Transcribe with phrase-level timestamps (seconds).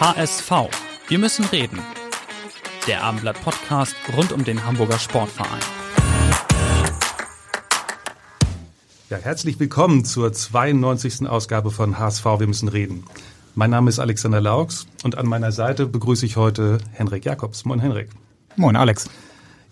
[0.00, 0.52] HSV.
[1.08, 1.80] Wir müssen reden.
[2.86, 5.58] Der Abendblatt Podcast rund um den Hamburger Sportverein.
[9.10, 11.28] Ja, herzlich willkommen zur 92.
[11.28, 13.06] Ausgabe von HSV Wir müssen reden.
[13.56, 17.64] Mein Name ist Alexander Laux und an meiner Seite begrüße ich heute Henrik Jakobs.
[17.64, 18.10] Moin Henrik.
[18.54, 19.10] Moin Alex.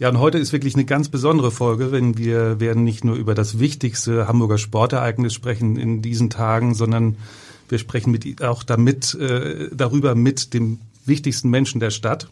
[0.00, 3.36] Ja, und heute ist wirklich eine ganz besondere Folge, wenn wir werden nicht nur über
[3.36, 7.16] das wichtigste Hamburger Sportereignis sprechen in diesen Tagen, sondern
[7.68, 12.28] wir sprechen mit, auch damit, äh, darüber mit dem wichtigsten Menschen der Stadt.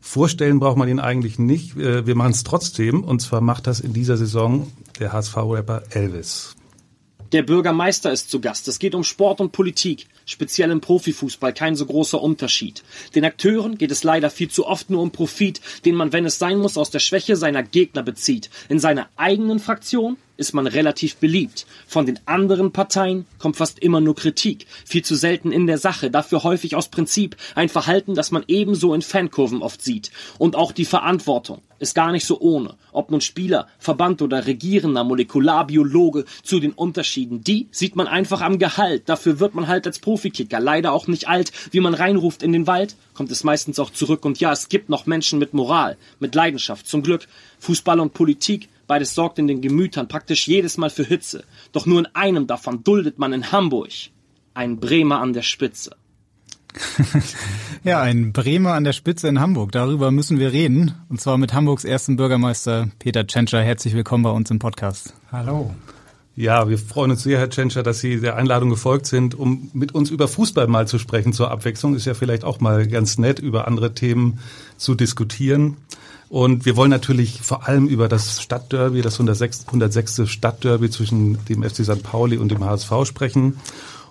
[0.00, 1.76] Vorstellen braucht man ihn eigentlich nicht.
[1.76, 3.02] Äh, wir machen es trotzdem.
[3.02, 6.54] Und zwar macht das in dieser Saison der HSV-Rapper Elvis.
[7.32, 8.68] Der Bürgermeister ist zu Gast.
[8.68, 12.84] Es geht um Sport und Politik, speziell im Profifußball kein so großer Unterschied.
[13.14, 16.38] Den Akteuren geht es leider viel zu oft nur um Profit, den man, wenn es
[16.38, 18.50] sein muss, aus der Schwäche seiner Gegner bezieht.
[18.68, 21.66] In seiner eigenen Fraktion ist man relativ beliebt.
[21.86, 26.10] Von den anderen Parteien kommt fast immer nur Kritik, viel zu selten in der Sache,
[26.10, 30.10] dafür häufig aus Prinzip, ein Verhalten, das man ebenso in Fankurven oft sieht.
[30.38, 32.74] Und auch die Verantwortung ist gar nicht so ohne.
[32.92, 38.58] Ob nun Spieler, Verband oder regierender Molekularbiologe zu den Unterschieden, die sieht man einfach am
[38.58, 39.08] Gehalt.
[39.08, 41.52] Dafür wird man halt als Profikicker leider auch nicht alt.
[41.70, 44.24] Wie man reinruft in den Wald, kommt es meistens auch zurück.
[44.24, 46.86] Und ja, es gibt noch Menschen mit Moral, mit Leidenschaft.
[46.86, 47.26] Zum Glück
[47.58, 51.44] Fußball und Politik Beides sorgt in den Gemütern praktisch jedes Mal für Hitze.
[51.72, 53.90] Doch nur in einem davon duldet man in Hamburg
[54.52, 55.96] einen Bremer an der Spitze.
[57.84, 59.72] ja, ein Bremer an der Spitze in Hamburg.
[59.72, 60.94] Darüber müssen wir reden.
[61.08, 63.62] Und zwar mit Hamburgs ersten Bürgermeister Peter Tschentscher.
[63.62, 65.14] Herzlich willkommen bei uns im Podcast.
[65.30, 65.74] Hallo.
[66.36, 69.94] Ja, wir freuen uns sehr, Herr Tschentscher, dass Sie der Einladung gefolgt sind, um mit
[69.94, 71.94] uns über Fußball mal zu sprechen zur Abwechslung.
[71.94, 74.40] Ist ja vielleicht auch mal ganz nett, über andere Themen
[74.76, 75.76] zu diskutieren.
[76.28, 79.66] Und wir wollen natürlich vor allem über das Stadtderby, das 106.
[79.66, 80.22] 106.
[80.26, 82.02] Stadtderby zwischen dem FC St.
[82.02, 83.58] Pauli und dem HSV sprechen.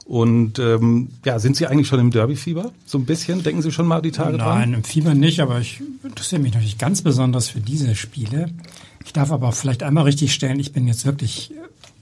[0.06, 2.72] Und ähm, ja, sind Sie eigentlich schon im Derby-Fieber?
[2.86, 3.42] So ein bisschen?
[3.42, 4.60] Denken Sie schon mal die Tage Nein, dran?
[4.60, 8.50] Nein, im Fieber nicht, aber ich interessiere mich natürlich ganz besonders für diese Spiele.
[9.06, 11.54] Ich darf aber vielleicht einmal richtig stellen, ich bin jetzt wirklich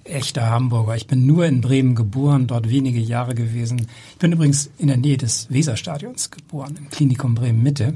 [0.03, 0.95] echter Hamburger.
[0.95, 3.87] Ich bin nur in Bremen geboren, dort wenige Jahre gewesen.
[4.11, 7.95] Ich bin übrigens in der Nähe des Weserstadions geboren, im Klinikum Bremen Mitte.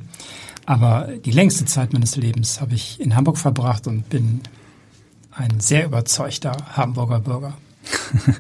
[0.65, 4.41] Aber die längste Zeit meines Lebens habe ich in Hamburg verbracht und bin
[5.31, 7.57] ein sehr überzeugter Hamburger Bürger.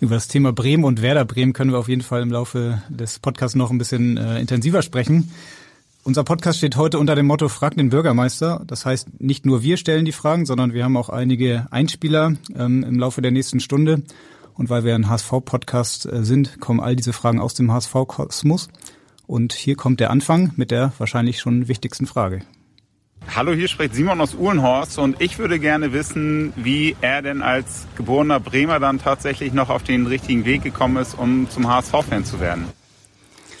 [0.00, 3.18] Über das Thema Bremen und Werder Bremen können wir auf jeden Fall im Laufe des
[3.18, 5.32] Podcasts noch ein bisschen äh, intensiver sprechen.
[6.04, 8.62] Unser Podcast steht heute unter dem Motto Frag den Bürgermeister.
[8.66, 12.84] Das heißt, nicht nur wir stellen die Fragen, sondern wir haben auch einige Einspieler ähm,
[12.84, 14.02] im Laufe der nächsten Stunde.
[14.52, 18.68] Und weil wir ein HSV-Podcast äh, sind, kommen all diese Fragen aus dem HSV-Kosmos.
[19.26, 22.42] Und hier kommt der Anfang mit der wahrscheinlich schon wichtigsten Frage.
[23.34, 27.86] Hallo, hier spricht Simon aus Uhlenhorst und ich würde gerne wissen, wie er denn als
[27.96, 32.38] geborener Bremer dann tatsächlich noch auf den richtigen Weg gekommen ist, um zum HSV-Fan zu
[32.38, 32.66] werden.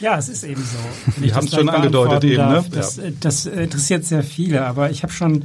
[0.00, 1.12] Ja, es ist eben so.
[1.22, 2.46] Wir haben es schon angedeutet eben.
[2.46, 2.64] Ne?
[2.70, 3.04] Das, ja.
[3.20, 5.44] das interessiert sehr viele, aber ich habe schon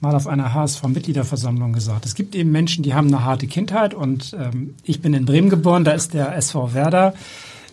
[0.00, 2.06] mal auf einer HSV-Mitgliederversammlung gesagt.
[2.06, 5.50] Es gibt eben Menschen, die haben eine harte Kindheit und ähm, ich bin in Bremen
[5.50, 7.14] geboren, da ist der SV Werder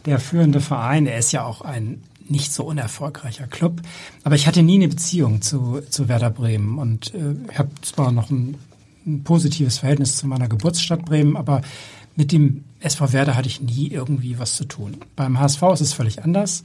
[0.06, 1.08] der führende Verein.
[1.08, 3.82] Er ist ja auch ein nicht so unerfolgreicher Club.
[4.24, 8.30] Aber ich hatte nie eine Beziehung zu, zu Werder Bremen und äh, habe zwar noch
[8.30, 8.56] ein,
[9.06, 11.62] ein positives Verhältnis zu meiner Geburtsstadt Bremen, aber
[12.16, 14.98] mit dem SV Werder hatte ich nie irgendwie was zu tun.
[15.16, 16.64] Beim HSV ist es völlig anders.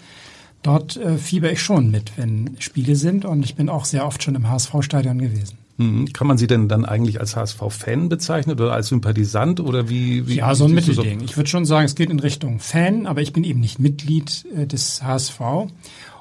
[0.62, 4.22] Dort äh, fieber ich schon mit, wenn Spiele sind und ich bin auch sehr oft
[4.22, 5.59] schon im HSV-Stadion gewesen.
[5.80, 6.12] Mhm.
[6.12, 10.28] Kann man Sie denn dann eigentlich als HSV-Fan bezeichnen oder als Sympathisant oder wie?
[10.28, 11.20] wie ja, so ein Mittelding.
[11.20, 11.24] So?
[11.24, 14.44] Ich würde schon sagen, es geht in Richtung Fan, aber ich bin eben nicht Mitglied
[14.54, 15.40] äh, des HSV.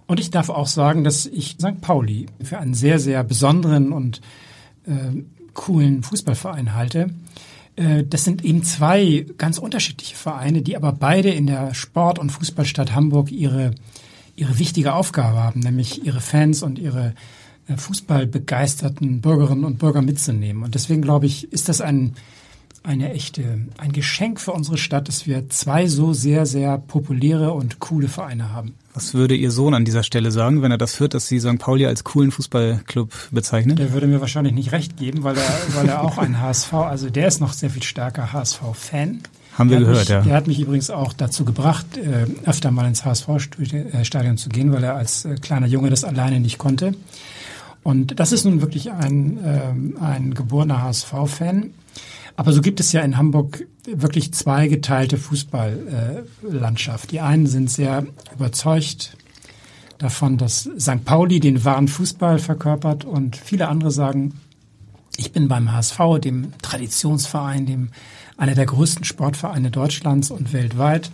[0.08, 1.82] Und ich darf auch sagen, dass ich St.
[1.82, 4.22] Pauli für einen sehr, sehr besonderen und
[4.88, 5.24] äh,
[5.54, 7.10] coolen Fußballverein halte.
[7.76, 12.32] Äh, das sind eben zwei ganz unterschiedliche Vereine, die aber beide in der Sport- und
[12.32, 13.76] Fußballstadt Hamburg ihre,
[14.38, 17.14] ihre wichtige Aufgabe haben, nämlich ihre Fans und ihre
[17.78, 20.64] fußballbegeisterten Bürgerinnen und Bürger mitzunehmen.
[20.64, 22.16] Und deswegen glaube ich, ist das ein,
[22.84, 27.80] eine echte, ein Geschenk für unsere Stadt, dass wir zwei so sehr, sehr populäre und
[27.80, 28.74] coole Vereine haben.
[28.94, 31.60] Was würde Ihr Sohn an dieser Stelle sagen, wenn er das hört, dass Sie St.
[31.60, 33.76] Pauli als coolen Fußballclub bezeichnen?
[33.76, 37.10] Der würde mir wahrscheinlich nicht recht geben, weil er, weil er auch ein HSV, also
[37.10, 39.22] der ist noch sehr viel stärker HSV-Fan.
[39.58, 40.22] Haben wir gehört, mich, ja.
[40.22, 44.84] Der hat mich übrigens auch dazu gebracht, äh, öfter mal ins HSV-Stadion zu gehen, weil
[44.84, 46.94] er als äh, kleiner Junge das alleine nicht konnte.
[47.90, 51.72] Und das ist nun wirklich ein, ähm, ein geborener HSV-Fan.
[52.36, 57.10] Aber so gibt es ja in Hamburg wirklich zwei geteilte Fußballlandschaft.
[57.12, 58.06] Die einen sind sehr
[58.36, 59.18] überzeugt
[59.98, 61.04] davon, dass St.
[61.04, 64.40] Pauli den wahren Fußball verkörpert und viele andere sagen,
[65.18, 67.90] ich bin beim HSV, dem Traditionsverein, dem
[68.38, 71.10] einer der größten Sportvereine Deutschlands und weltweit.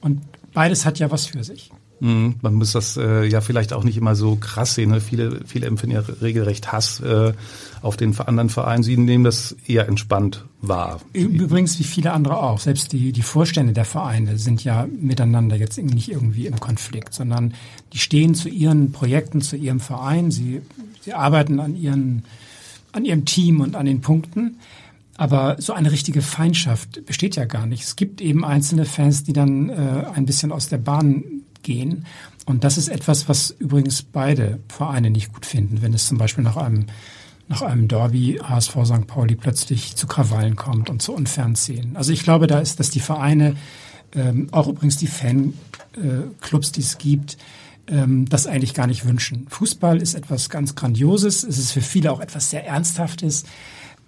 [0.00, 0.22] Und
[0.52, 1.70] beides hat ja was für sich.
[2.00, 4.90] Mhm, man muss das äh, ja vielleicht auch nicht immer so krass sehen.
[4.90, 5.00] Ne?
[5.00, 7.32] Viele, viele empfinden ja regelrecht Hass äh,
[7.82, 8.82] auf den anderen Verein.
[8.82, 11.00] Sie nehmen das eher entspannt wahr.
[11.12, 12.60] Übrigens wie viele andere auch.
[12.60, 17.54] Selbst die, die Vorstände der Vereine sind ja miteinander jetzt nicht irgendwie im Konflikt, sondern
[17.92, 20.30] die stehen zu ihren Projekten, zu ihrem Verein.
[20.30, 20.62] Sie,
[21.00, 22.24] sie arbeiten an ihren,
[22.92, 24.58] an ihrem Team und an den Punkten.
[25.16, 27.82] Aber so eine richtige Feindschaft besteht ja gar nicht.
[27.82, 31.24] Es gibt eben einzelne Fans, die dann äh, ein bisschen aus der Bahn
[31.68, 32.06] gehen.
[32.46, 36.42] Und das ist etwas, was übrigens beide Vereine nicht gut finden, wenn es zum Beispiel
[36.42, 36.86] nach einem
[37.50, 39.06] nach einem Derby HSV St.
[39.06, 41.96] Pauli plötzlich zu Krawallen kommt und zu unfairen Szenen.
[41.96, 43.56] Also ich glaube, da ist, dass die Vereine,
[44.14, 47.38] ähm, auch übrigens die Fanclubs, äh, die es gibt,
[47.86, 49.46] ähm, das eigentlich gar nicht wünschen.
[49.48, 53.44] Fußball ist etwas ganz Grandioses, es ist für viele auch etwas sehr Ernsthaftes,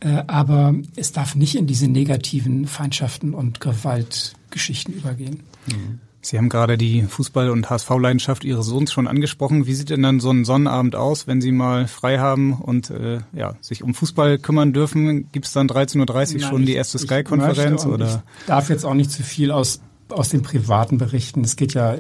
[0.01, 5.41] äh, aber es darf nicht in diese negativen Feindschaften und Gewaltgeschichten übergehen.
[5.67, 6.01] Mhm.
[6.23, 9.67] Sie haben gerade die Fußball- und HSV-Leidenschaft Ihres Sohns schon angesprochen.
[9.67, 13.21] Wie sieht denn dann so ein Sonnenabend aus, wenn Sie mal frei haben und äh,
[13.33, 15.31] ja, sich um Fußball kümmern dürfen?
[15.33, 17.87] Gibt es dann 13.30 Uhr schon die erste Sky-Konferenz?
[17.87, 18.23] oder?
[18.41, 19.81] Ich darf jetzt auch nicht zu viel aus,
[20.11, 21.43] aus den privaten berichten.
[21.43, 21.97] Es geht ja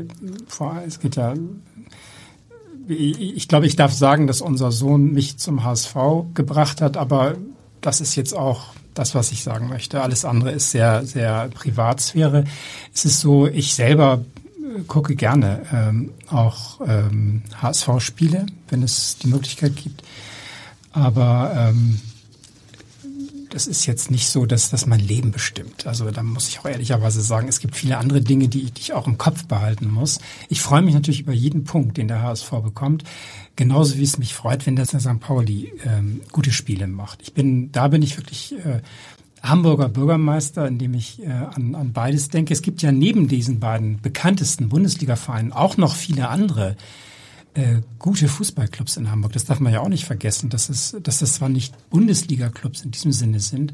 [0.46, 1.34] vor, es geht ja
[2.88, 5.94] ich glaube, ich darf sagen, dass unser Sohn mich zum HSV
[6.34, 7.36] gebracht hat, aber
[7.80, 10.02] das ist jetzt auch das, was ich sagen möchte.
[10.02, 12.44] Alles andere ist sehr, sehr Privatsphäre.
[12.94, 14.24] Es ist so, ich selber
[14.58, 20.02] äh, gucke gerne ähm, auch ähm, HSV-Spiele, wenn es die Möglichkeit gibt.
[20.92, 22.00] Aber ähm,
[23.50, 25.86] das ist jetzt nicht so, dass das mein Leben bestimmt.
[25.86, 28.80] Also da muss ich auch ehrlicherweise sagen, es gibt viele andere Dinge, die ich, die
[28.80, 30.20] ich auch im Kopf behalten muss.
[30.48, 33.04] Ich freue mich natürlich über jeden Punkt, den der HSV bekommt.
[33.56, 35.20] Genauso wie es mich freut, wenn der St.
[35.20, 37.20] Pauli ähm, gute Spiele macht.
[37.22, 38.80] Ich bin, da bin ich wirklich äh,
[39.42, 42.52] Hamburger Bürgermeister, indem ich äh, an, an beides denke.
[42.52, 46.76] Es gibt ja neben diesen beiden bekanntesten Bundesliga-Vereinen auch noch viele andere
[47.54, 49.32] äh, gute Fußballclubs in Hamburg.
[49.32, 52.92] Das darf man ja auch nicht vergessen, dass es, dass das zwar nicht Bundesliga-Clubs in
[52.92, 53.72] diesem Sinne sind,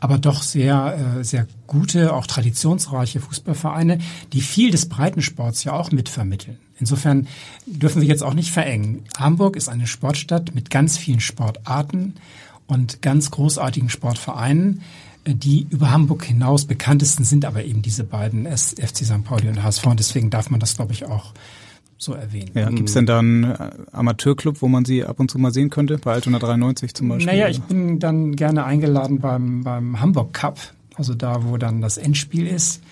[0.00, 3.98] aber doch sehr, äh, sehr gute, auch traditionsreiche Fußballvereine,
[4.32, 6.58] die viel des Breitensports ja auch mitvermitteln.
[6.80, 7.28] Insofern
[7.66, 9.04] dürfen wir jetzt auch nicht verengen.
[9.16, 12.14] Hamburg ist eine Sportstadt mit ganz vielen Sportarten
[12.66, 14.82] und ganz großartigen Sportvereinen
[15.24, 19.22] äh, die über Hamburg hinaus bekanntesten sind aber eben diese beiden FC St.
[19.22, 19.86] Pauli und HSV.
[19.86, 21.32] Und deswegen darf man das, glaube ich, auch
[22.02, 22.50] so erwähnen.
[22.54, 25.52] Ja, gibt es denn da einen äh, Amateurclub, wo man sie ab und zu mal
[25.52, 25.98] sehen könnte?
[25.98, 27.26] Bei Altona 93 zum Beispiel?
[27.26, 30.58] Naja, ich bin dann gerne eingeladen beim, beim Hamburg Cup,
[30.96, 32.82] also da, wo dann das Endspiel ist.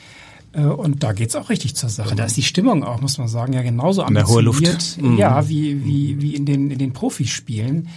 [0.52, 2.14] Äh, und da geht's auch richtig zur Sache.
[2.14, 4.98] Da ist die Stimmung auch, muss man sagen, ja genauso in der hohe Luft.
[5.16, 7.88] Ja, wie, wie, wie in den, in den Profispielen.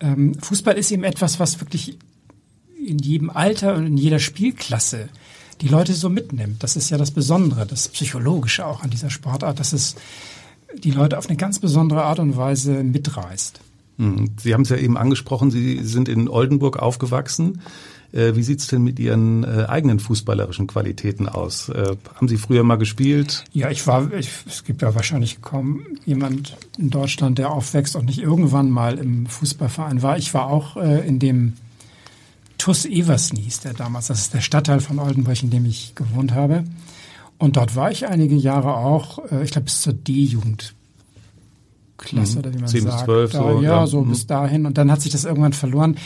[0.00, 1.96] Ähm, Fußball ist eben etwas, was wirklich
[2.84, 5.08] in jedem Alter und in jeder Spielklasse
[5.60, 6.62] die Leute so mitnimmt.
[6.62, 9.96] Das ist ja das Besondere, das Psychologische auch an dieser Sportart, dass es
[10.82, 13.60] die Leute auf eine ganz besondere Art und Weise mitreißt.
[13.98, 14.30] Mhm.
[14.40, 17.60] Sie haben es ja eben angesprochen, Sie sind in Oldenburg aufgewachsen.
[18.12, 21.68] Äh, wie sieht's denn mit Ihren äh, eigenen fußballerischen Qualitäten aus?
[21.68, 23.44] Äh, haben Sie früher mal gespielt?
[23.52, 28.06] Ja, ich war, ich, es gibt ja wahrscheinlich kaum jemand in Deutschland, der aufwächst und
[28.06, 30.18] nicht irgendwann mal im Fußballverein war.
[30.18, 31.54] Ich war auch in dem
[32.58, 36.64] TUS Eversnies, der damals, das ist der Stadtteil von Oldenburg, in dem ich gewohnt habe.
[37.38, 40.74] Und dort war ich einige Jahre auch, äh, ich glaube bis zur D-Jugend.
[41.98, 42.38] Klasse, mhm.
[42.38, 42.96] oder wie man 10 sagt.
[42.96, 44.10] Bis 12, da, so, ja, ja, so mhm.
[44.10, 44.66] bis dahin.
[44.66, 45.96] Und dann hat sich das irgendwann verloren,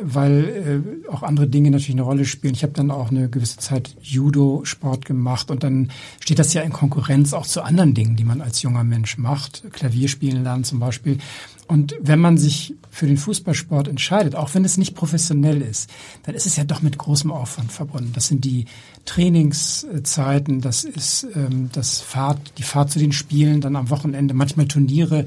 [0.00, 2.54] weil äh, auch andere Dinge natürlich eine Rolle spielen.
[2.54, 6.72] Ich habe dann auch eine gewisse Zeit Judo-Sport gemacht und dann steht das ja in
[6.72, 9.64] Konkurrenz auch zu anderen Dingen, die man als junger Mensch macht.
[9.72, 11.18] Klavier spielen lernen zum Beispiel.
[11.66, 15.90] Und wenn man sich für den Fußballsport entscheidet, auch wenn es nicht professionell ist,
[16.24, 18.12] dann ist es ja doch mit großem Aufwand verbunden.
[18.14, 18.64] Das sind die
[19.08, 24.68] Trainingszeiten, das ist ähm, das Fahrt, die Fahrt zu den Spielen, dann am Wochenende, manchmal
[24.68, 25.24] Turniere.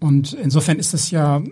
[0.00, 1.42] Und insofern ist das ja,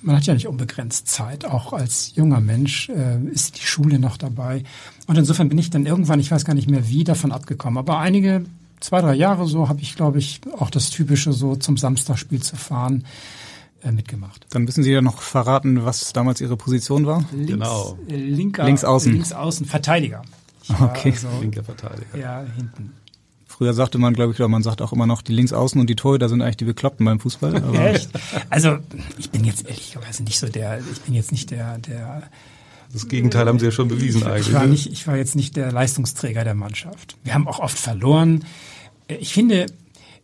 [0.00, 1.44] man hat ja nicht unbegrenzt Zeit.
[1.44, 4.62] Auch als junger Mensch äh, ist die Schule noch dabei.
[5.08, 7.78] Und insofern bin ich dann irgendwann, ich weiß gar nicht mehr wie, davon abgekommen.
[7.78, 8.44] Aber einige
[8.78, 12.54] zwei, drei Jahre so habe ich, glaube ich, auch das Typische so zum Samstagspiel zu
[12.54, 13.04] fahren
[13.82, 14.46] äh, mitgemacht.
[14.50, 17.24] Dann müssen Sie ja noch verraten, was damals Ihre Position war.
[17.32, 17.98] Links, genau.
[18.08, 19.12] Äh, linker, links außen.
[19.12, 20.22] Links außen, Verteidiger.
[20.68, 21.12] Ich war okay.
[21.12, 22.18] also linker Verteidiger.
[22.18, 22.92] Ja, hinten.
[23.46, 25.94] Früher sagte man, glaube ich, oder man sagt auch immer noch, die Linksaußen und die
[25.94, 27.74] Torhüter sind eigentlich die Bekloppten beim Fußball.
[27.74, 28.10] Echt?
[28.50, 28.78] Also
[29.18, 32.24] ich bin jetzt ehrlicherweise nicht so der, ich bin jetzt nicht der, der
[32.92, 34.48] das Gegenteil haben Sie ja schon bewiesen ich, eigentlich.
[34.48, 34.68] Ich war, ne?
[34.68, 37.16] nicht, ich war jetzt nicht der Leistungsträger der Mannschaft.
[37.24, 38.44] Wir haben auch oft verloren.
[39.08, 39.66] Ich finde,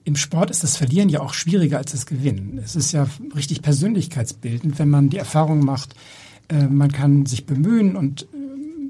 [0.05, 2.61] im Sport ist das Verlieren ja auch schwieriger als das Gewinnen.
[2.63, 5.95] Es ist ja richtig persönlichkeitsbildend, wenn man die Erfahrung macht,
[6.49, 8.27] äh, man kann sich bemühen und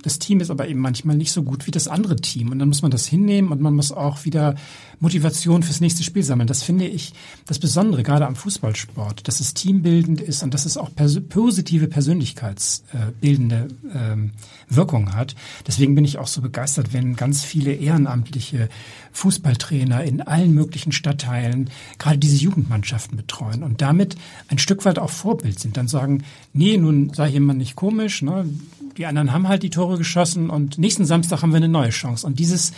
[0.02, 2.50] das Team ist aber eben manchmal nicht so gut wie das andere Team.
[2.50, 4.56] Und dann muss man das hinnehmen und man muss auch wieder
[5.02, 6.46] Motivation fürs nächste Spiel sammeln.
[6.46, 7.12] Das finde ich
[7.46, 11.88] das Besondere, gerade am Fußballsport, dass es teambildend ist und dass es auch pers positive
[11.88, 14.30] persönlichkeitsbildende ähm,
[14.68, 15.34] Wirkung hat.
[15.66, 18.68] Deswegen bin ich auch so begeistert, wenn ganz viele ehrenamtliche
[19.10, 24.14] Fußballtrainer in allen möglichen Stadtteilen gerade diese Jugendmannschaften betreuen und damit
[24.46, 25.76] ein Stück weit auch Vorbild sind.
[25.76, 28.48] Dann sagen, nee, nun sei jemand nicht komisch, ne?
[28.96, 32.24] die anderen haben halt die Tore geschossen und nächsten Samstag haben wir eine neue Chance.
[32.24, 32.72] Und dieses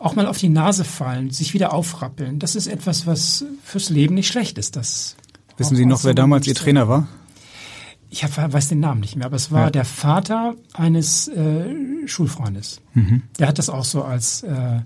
[0.00, 4.14] auch mal auf die Nase fallen, sich wieder aufrappeln, das ist etwas, was fürs Leben
[4.14, 4.76] nicht schlecht ist.
[4.76, 5.16] Das
[5.56, 7.06] Wissen Sie noch, wer damals Ihr Trainer war?
[8.08, 9.70] Ich hab, weiß den Namen nicht mehr, aber es war ja.
[9.70, 12.80] der Vater eines äh, Schulfreundes.
[12.94, 13.22] Mhm.
[13.38, 14.80] Der hat das auch so als äh,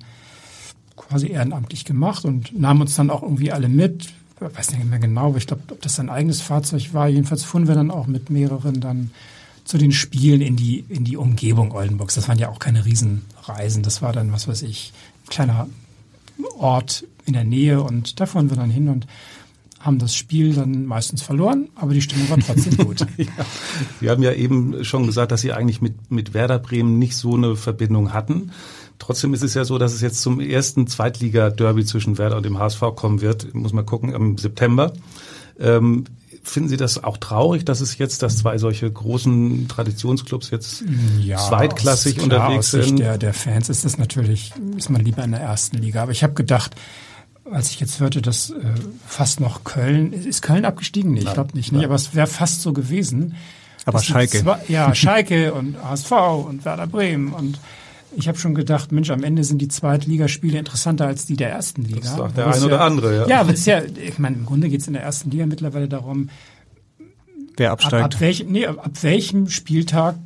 [0.96, 4.12] quasi ehrenamtlich gemacht und nahm uns dann auch irgendwie alle mit.
[4.36, 7.08] Ich weiß nicht mehr genau, aber ich glaube, ob das sein eigenes Fahrzeug war.
[7.08, 9.10] Jedenfalls fuhren wir dann auch mit mehreren dann
[9.64, 12.14] zu den Spielen in die, in die Umgebung Oldenburgs.
[12.14, 13.82] Das waren ja auch keine Riesenreisen.
[13.82, 14.92] Das war dann, was weiß ich,
[15.24, 15.68] ein kleiner
[16.58, 19.06] Ort in der Nähe und da fuhren wir dann hin und
[19.84, 23.00] haben das Spiel dann meistens verloren, aber die Stimmung war trotzdem gut.
[23.18, 23.26] ja.
[24.00, 27.34] Sie haben ja eben schon gesagt, dass Sie eigentlich mit, mit Werder Bremen nicht so
[27.34, 28.50] eine Verbindung hatten.
[28.98, 32.58] Trotzdem ist es ja so, dass es jetzt zum ersten Zweitliga-Derby zwischen Werder und dem
[32.58, 33.54] HSV kommen wird.
[33.54, 34.94] Muss man gucken, im September.
[35.60, 36.04] Ähm,
[36.44, 40.84] Finden Sie das auch traurig, dass es jetzt, dass zwei solche großen Traditionsclubs jetzt
[41.20, 42.98] ja, zweitklassig klar, unterwegs aus Sicht sind?
[42.98, 46.02] Der, der Fans ist das natürlich, ist man lieber in der ersten Liga.
[46.02, 46.76] Aber ich habe gedacht,
[47.50, 48.54] als ich jetzt hörte, dass äh,
[49.06, 51.12] fast noch Köln, ist Köln abgestiegen?
[51.12, 53.34] Nee, ich glaube nicht, nicht, aber es wäre fast so gewesen.
[53.86, 54.38] Aber Schalke.
[54.38, 56.12] Zwei, ja, Schalke und HSV
[56.46, 57.58] und Werder Bremen und
[58.16, 61.82] ich habe schon gedacht, Mensch, am Ende sind die Zweitligaspiele interessanter als die der ersten
[61.82, 62.00] Liga.
[62.00, 63.26] Das sagt der eine oder andere, ja.
[63.26, 65.88] Ja, aber ist ja, ich meine, im Grunde geht es in der ersten Liga mittlerweile
[65.88, 66.30] darum,
[67.56, 68.04] wer absteigt.
[68.04, 70.16] Ab, ab, welch, nee, ab welchem Spieltag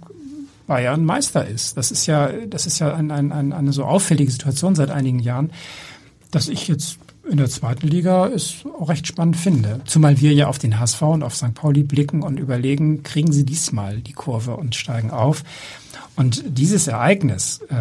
[0.66, 1.76] Bayern Meister ist.
[1.76, 5.18] Das ist ja, das ist ja ein, ein, ein, eine so auffällige Situation seit einigen
[5.18, 5.50] Jahren,
[6.30, 6.98] dass ich jetzt
[7.30, 9.80] in der zweiten Liga es auch recht spannend finde.
[9.84, 11.54] Zumal wir ja auf den HSV und auf St.
[11.54, 15.44] Pauli blicken und überlegen, kriegen sie diesmal die Kurve und steigen auf.
[16.16, 17.74] Und dieses Ereignis äh,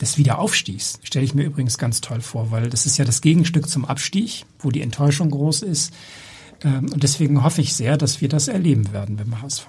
[0.00, 3.68] des Wiederaufstiegs stelle ich mir übrigens ganz toll vor, weil das ist ja das Gegenstück
[3.68, 5.92] zum Abstieg, wo die Enttäuschung groß ist.
[6.64, 9.66] Ähm, und deswegen hoffe ich sehr, dass wir das erleben werden beim HSV.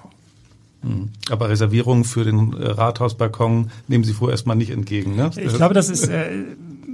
[0.82, 1.08] Hm.
[1.30, 5.30] Aber Reservierungen für den äh, Rathausbalkon nehmen Sie vorerst mal nicht entgegen, ne?
[5.36, 6.30] Ich glaube, das ist, äh,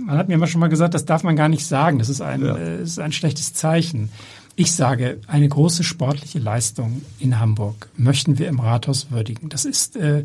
[0.07, 1.99] man hat mir immer schon mal gesagt, das darf man gar nicht sagen.
[1.99, 2.57] Das ist ein, ja.
[2.57, 4.11] äh, ist ein schlechtes Zeichen.
[4.57, 9.49] Ich sage, eine große sportliche Leistung in Hamburg möchten wir im Rathaus würdigen.
[9.49, 10.25] Das ist äh,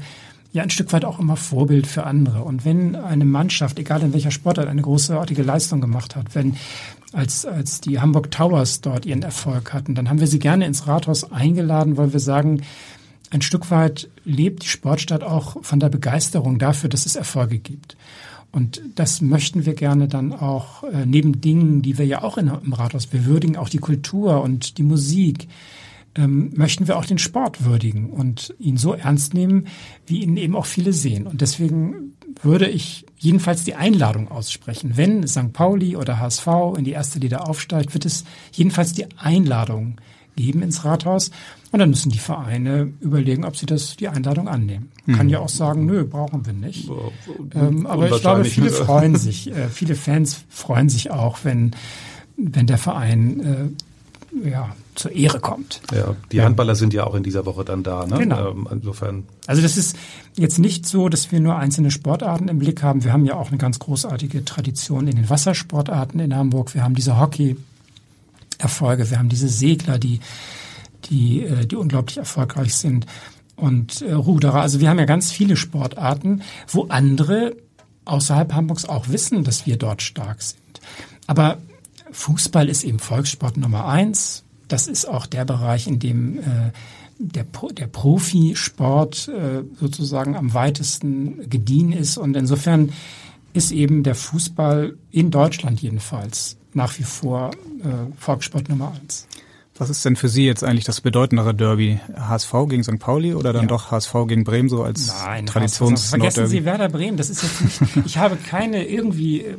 [0.51, 2.43] ja ein Stück weit auch immer Vorbild für andere.
[2.43, 6.55] Und wenn eine Mannschaft, egal in welcher Sportart, eine großartige Leistung gemacht hat, wenn
[7.13, 10.87] als, als die Hamburg Towers dort ihren Erfolg hatten, dann haben wir sie gerne ins
[10.87, 12.61] Rathaus eingeladen, weil wir sagen,
[13.31, 17.97] ein Stück weit lebt die Sportstadt auch von der Begeisterung dafür, dass es Erfolge gibt.
[18.55, 22.47] Und das möchten wir gerne dann auch äh, neben Dingen, die wir ja auch in,
[22.47, 25.49] im Rathaus, wir würdigen auch die Kultur und die Musik,
[26.15, 29.67] ähm, möchten wir auch den Sport würdigen und ihn so ernst nehmen,
[30.07, 31.27] wie ihn eben auch viele sehen.
[31.27, 34.93] Und deswegen würde ich jedenfalls die Einladung aussprechen.
[34.95, 35.51] Wenn St.
[35.51, 36.47] Pauli oder HSV
[36.77, 39.97] in die erste Liga aufsteigt, wird es jedenfalls die Einladung
[40.35, 41.31] geben ins Rathaus.
[41.71, 44.91] Und dann müssen die Vereine überlegen, ob sie das, die Einladung annehmen.
[45.05, 45.15] Mhm.
[45.15, 46.89] Kann ja auch sagen, nö, brauchen wir nicht.
[47.53, 51.71] Ähm, aber ich glaube, viele freuen sich, äh, viele Fans freuen sich auch, wenn,
[52.37, 55.81] wenn der Verein äh, ja, zur Ehre kommt.
[55.93, 58.05] Ja, die Handballer sind ja auch in dieser Woche dann da.
[58.05, 58.17] Ne?
[58.17, 58.51] Genau.
[58.51, 59.23] Ähm, insofern.
[59.47, 59.97] Also das ist
[60.35, 63.03] jetzt nicht so, dass wir nur einzelne Sportarten im Blick haben.
[63.03, 66.73] Wir haben ja auch eine ganz großartige Tradition in den Wassersportarten in Hamburg.
[66.73, 67.17] Wir haben diese
[68.55, 70.19] Hockey-Erfolge, wir haben diese Segler, die,
[71.09, 73.05] die, äh, die unglaublich erfolgreich sind
[73.55, 74.61] und äh, Ruderer.
[74.61, 77.55] Also wir haben ja ganz viele Sportarten, wo andere
[78.05, 80.61] außerhalb Hamburgs auch wissen, dass wir dort stark sind.
[81.27, 81.57] Aber
[82.11, 86.71] Fußball ist eben Volkssport Nummer eins das ist auch der Bereich, in dem äh,
[87.17, 92.17] der, der Profisport äh, sozusagen am weitesten gediehen ist.
[92.17, 92.91] Und insofern
[93.53, 99.27] ist eben der Fußball in Deutschland jedenfalls nach wie vor äh, Volkssport Nummer eins.
[99.77, 101.99] Was ist denn für Sie jetzt eigentlich das bedeutendere Derby?
[102.17, 102.97] HSV gegen St.
[102.97, 103.67] Pauli oder dann ja.
[103.67, 107.81] doch HSV gegen Bremen so als Nein, Traditions Vergessen Sie Werder Bremen, das ist jetzt
[107.81, 109.55] nicht, ich habe keine irgendwie äh,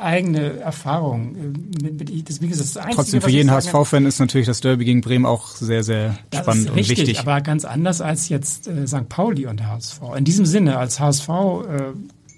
[0.00, 1.36] eigene Erfahrung.
[1.80, 5.00] Äh, das, wie gesagt, das Einzige, Trotzdem für jeden HSV-Fan ist natürlich das Derby gegen
[5.00, 7.20] Bremen auch sehr, sehr spannend und richtig, wichtig.
[7.20, 9.08] aber ganz anders als jetzt äh, St.
[9.08, 10.00] Pauli und HSV.
[10.16, 11.92] In diesem Sinne, als HSV äh,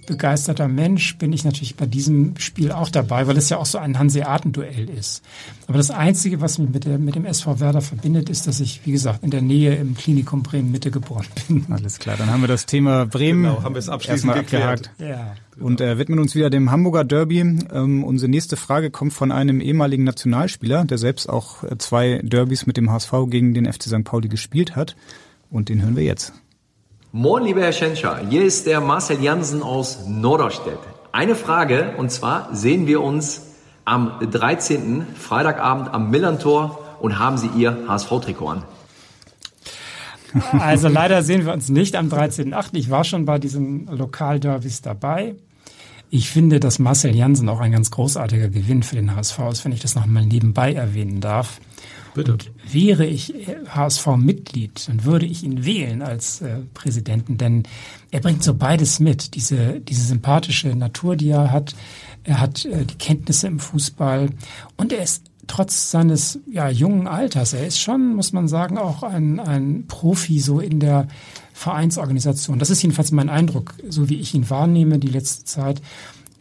[0.07, 3.79] begeisterter Mensch bin ich natürlich bei diesem Spiel auch dabei, weil es ja auch so
[3.79, 5.23] ein Hanseaten-Duell ist.
[5.67, 8.85] Aber das Einzige, was mich mit, der, mit dem SV Werder verbindet, ist, dass ich,
[8.85, 11.67] wie gesagt, in der Nähe im Klinikum Bremen Mitte geboren bin.
[11.71, 14.91] Alles klar, dann haben wir das Thema Bremen genau, haben wir es abschließend abgehakt.
[14.99, 15.35] Ja.
[15.59, 17.41] Und äh, widmen uns wieder dem Hamburger Derby.
[17.41, 22.67] Ähm, unsere nächste Frage kommt von einem ehemaligen Nationalspieler, der selbst auch äh, zwei Derbys
[22.67, 24.05] mit dem HSV gegen den FC St.
[24.05, 24.97] Pauli gespielt hat.
[25.51, 26.33] Und den hören wir jetzt.
[27.17, 28.27] Moin, lieber Herr Schenscher.
[28.29, 30.81] Hier ist der Marcel Jansen aus Norderstedt.
[31.13, 33.43] Eine Frage, und zwar sehen wir uns
[33.85, 35.07] am 13.
[35.15, 38.65] Freitagabend am Millantor und haben Sie Ihr HSV-Trikot an?
[40.59, 42.71] Also leider sehen wir uns nicht am 13.8.
[42.73, 45.37] Ich war schon bei diesen Lokalderbys dabei.
[46.11, 49.71] Ich finde, dass Marcel Jansen auch ein ganz großartiger Gewinn für den HSV ist, wenn
[49.71, 51.61] ich das nochmal nebenbei erwähnen darf.
[52.15, 52.39] Bitte.
[52.71, 53.35] Wäre ich
[53.69, 57.65] HSV-Mitglied, dann würde ich ihn wählen als äh, Präsidenten, denn
[58.13, 59.35] er bringt so beides mit.
[59.35, 61.75] Diese, diese sympathische Natur, die er hat.
[62.23, 64.31] Er hat äh, die Kenntnisse im Fußball
[64.77, 69.03] und er ist trotz seines ja, jungen Alters, er ist schon, muss man sagen, auch
[69.03, 71.09] ein, ein Profi so in der
[71.53, 72.59] Vereinsorganisation.
[72.59, 75.83] Das ist jedenfalls mein Eindruck, so wie ich ihn wahrnehme die letzte Zeit.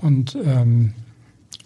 [0.02, 0.94] Und ähm,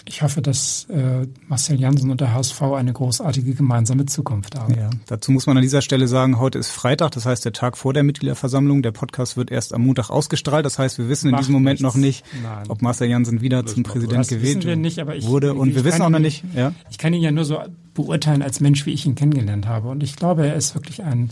[0.07, 4.73] ich hoffe, dass äh, Marcel Jansen und der HSV eine großartige gemeinsame Zukunft haben.
[4.75, 7.77] Ja, dazu muss man an dieser Stelle sagen, heute ist Freitag, das heißt der Tag
[7.77, 8.81] vor der Mitgliederversammlung.
[8.81, 10.65] Der Podcast wird erst am Montag ausgestrahlt.
[10.65, 11.95] Das heißt, wir wissen Macht in diesem Moment nichts.
[11.95, 12.65] noch nicht, Nein.
[12.69, 15.53] ob Marcel Jansen wieder zum Präsident das gewählt nicht, ich, wurde.
[15.53, 16.43] Und wir wissen auch noch nicht.
[16.55, 16.73] Ja?
[16.89, 17.59] Ich kann ihn ja nur so
[17.93, 19.89] beurteilen als Mensch, wie ich ihn kennengelernt habe.
[19.89, 21.31] Und ich glaube, er ist wirklich ein,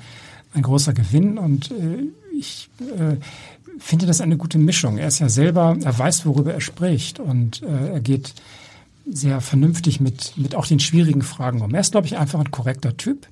[0.53, 1.37] ein großer Gewinn.
[1.37, 2.03] Und äh,
[2.37, 3.15] ich äh,
[3.79, 4.97] finde das eine gute Mischung.
[4.97, 7.19] Er ist ja selber, er weiß, worüber er spricht.
[7.19, 8.33] Und äh, er geht
[9.05, 11.73] sehr vernünftig mit, mit auch den schwierigen Fragen um.
[11.73, 13.27] Er ist, glaube ich, einfach ein korrekter Typ.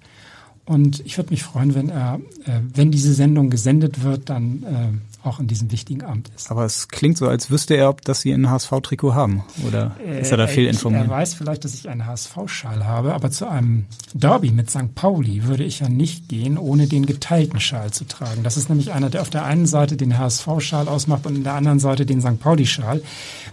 [0.66, 5.28] Und ich würde mich freuen, wenn er, äh, wenn diese Sendung gesendet wird, dann äh,
[5.28, 6.52] auch in diesem wichtigen Amt ist.
[6.52, 9.44] Aber es klingt so, als wüsste er, ob dass Sie ein HSV-Trikot haben.
[9.66, 11.06] Oder äh, ist er da viel informiert?
[11.06, 14.96] Er weiß vielleicht, dass ich einen HSV-Schal habe, aber zu einem Derby mit St.
[14.96, 18.44] Pauli würde ich ja nicht gehen, ohne den geteilten Schal zu tragen.
[18.44, 21.54] Das ist nämlich einer, der auf der einen Seite den HSV-Schal ausmacht und in der
[21.54, 22.40] anderen Seite den St.
[22.40, 23.02] Pauli-Schal.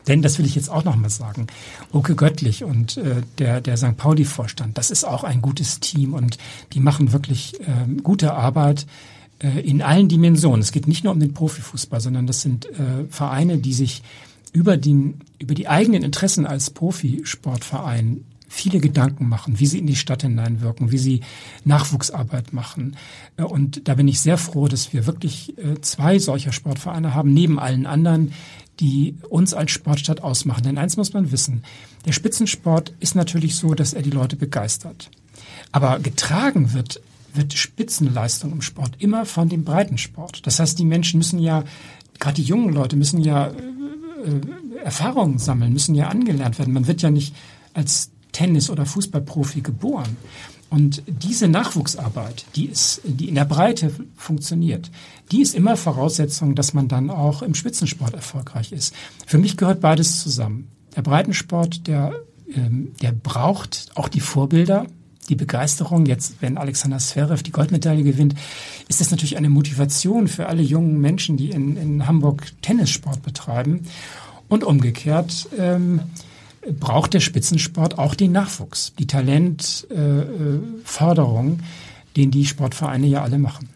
[0.09, 1.47] Denn, das will ich jetzt auch noch mal sagen,
[1.93, 3.97] Oke Göttlich und äh, der, der St.
[3.97, 6.39] Pauli-Vorstand, das ist auch ein gutes Team und
[6.73, 8.87] die machen wirklich äh, gute Arbeit
[9.41, 10.61] äh, in allen Dimensionen.
[10.61, 14.03] Es geht nicht nur um den Profifußball, sondern das sind äh, Vereine, die sich
[14.53, 19.95] über, den, über die eigenen Interessen als Profisportverein viele Gedanken machen, wie sie in die
[19.95, 21.21] Stadt hineinwirken, wie sie
[21.65, 22.97] Nachwuchsarbeit machen.
[23.37, 27.33] Äh, und da bin ich sehr froh, dass wir wirklich äh, zwei solcher Sportvereine haben,
[27.33, 28.33] neben allen anderen,
[28.81, 30.65] die uns als Sportstadt ausmachen.
[30.65, 31.63] Denn eins muss man wissen,
[32.07, 35.11] der Spitzensport ist natürlich so, dass er die Leute begeistert.
[35.73, 37.01] Aber getragen wird,
[37.35, 40.47] wird Spitzenleistung im Sport immer von dem Breitensport.
[40.47, 41.65] Das heißt, die Menschen müssen ja,
[42.19, 46.73] gerade die jungen Leute müssen ja äh, äh, Erfahrungen sammeln, müssen ja angelernt werden.
[46.73, 47.35] Man wird ja nicht
[47.75, 50.17] als Tennis- oder Fußballprofi geboren.
[50.71, 54.91] Und diese Nachwuchsarbeit, die ist, die in der Breite funktioniert,
[55.33, 58.95] die ist immer Voraussetzung, dass man dann auch im Spitzensport erfolgreich ist.
[59.27, 60.69] Für mich gehört beides zusammen.
[60.95, 62.15] Der Breitensport, der,
[62.55, 64.87] ähm, der braucht auch die Vorbilder,
[65.31, 66.05] die Begeisterung.
[66.05, 68.35] Jetzt, wenn Alexander Zverev die Goldmedaille gewinnt,
[68.89, 73.87] ist das natürlich eine Motivation für alle jungen Menschen, die in, in Hamburg Tennissport betreiben.
[74.49, 76.01] Und umgekehrt, ähm,
[76.79, 81.57] braucht der Spitzensport auch den Nachwuchs, die Talentförderung, äh,
[82.17, 83.71] den die Sportvereine ja alle machen.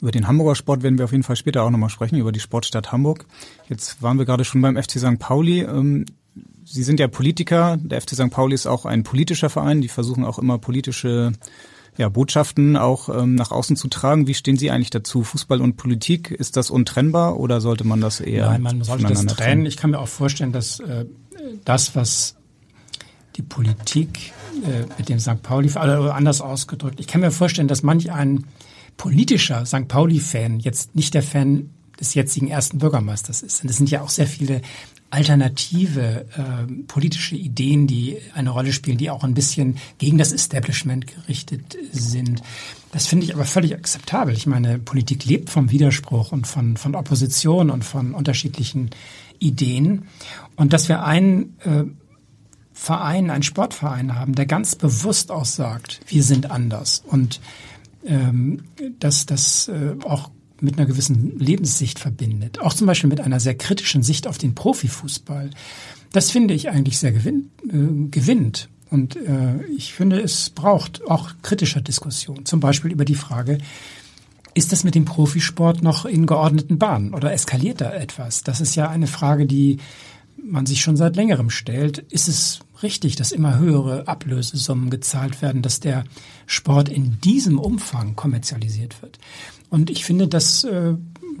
[0.00, 2.38] Über den Hamburger Sport werden wir auf jeden Fall später auch nochmal sprechen, über die
[2.38, 3.26] Sportstadt Hamburg.
[3.68, 5.18] Jetzt waren wir gerade schon beim FC St.
[5.18, 5.66] Pauli.
[6.70, 7.78] Sie sind ja Politiker.
[7.80, 8.30] Der FC St.
[8.30, 9.80] Pauli ist auch ein politischer Verein.
[9.80, 11.32] Die versuchen auch immer politische
[11.96, 14.26] ja, Botschaften auch ähm, nach außen zu tragen.
[14.26, 15.24] Wie stehen Sie eigentlich dazu?
[15.24, 18.46] Fußball und Politik, ist das untrennbar oder sollte man das eher?
[18.50, 19.66] Nein, man sollte das trennen.
[19.66, 21.06] Ich kann mir auch vorstellen, dass äh,
[21.64, 22.36] das, was
[23.36, 24.32] die Politik
[24.64, 25.42] äh, mit dem St.
[25.42, 28.44] Pauli, oder anders ausgedrückt, ich kann mir vorstellen, dass manch ein
[28.96, 29.88] politischer St.
[29.88, 33.62] Pauli-Fan jetzt nicht der Fan des jetzigen ersten Bürgermeisters ist.
[33.62, 34.60] Und es sind ja auch sehr viele
[35.10, 41.06] alternative äh, politische Ideen, die eine Rolle spielen, die auch ein bisschen gegen das Establishment
[41.06, 42.42] gerichtet sind.
[42.92, 44.34] Das finde ich aber völlig akzeptabel.
[44.34, 48.90] Ich meine, Politik lebt vom Widerspruch und von, von Opposition und von unterschiedlichen
[49.38, 50.04] Ideen.
[50.56, 51.84] Und dass wir einen äh,
[52.72, 57.40] Verein, einen Sportverein haben, der ganz bewusst auch sagt, wir sind anders und
[58.04, 58.62] ähm,
[59.00, 62.60] dass das äh, auch mit einer gewissen Lebenssicht verbindet.
[62.60, 65.50] Auch zum Beispiel mit einer sehr kritischen Sicht auf den Profifußball.
[66.12, 68.68] Das finde ich eigentlich sehr gewinn, äh, gewinnt.
[68.90, 72.46] Und äh, ich finde, es braucht auch kritische Diskussion.
[72.46, 73.58] Zum Beispiel über die Frage,
[74.54, 78.42] ist das mit dem Profisport noch in geordneten Bahnen oder eskaliert da etwas?
[78.42, 79.78] Das ist ja eine Frage, die
[80.42, 81.98] man sich schon seit längerem stellt.
[82.10, 86.04] Ist es richtig, dass immer höhere Ablösesummen gezahlt werden, dass der
[86.46, 89.18] Sport in diesem Umfang kommerzialisiert wird?
[89.70, 90.94] Und ich finde, das äh,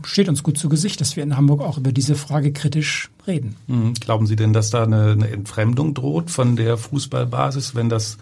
[0.04, 3.56] steht uns gut zu Gesicht, dass wir in Hamburg auch über diese Frage kritisch reden.
[3.66, 3.94] Mhm.
[3.94, 8.18] Glauben Sie denn, dass da eine, eine Entfremdung droht von der Fußballbasis, wenn das,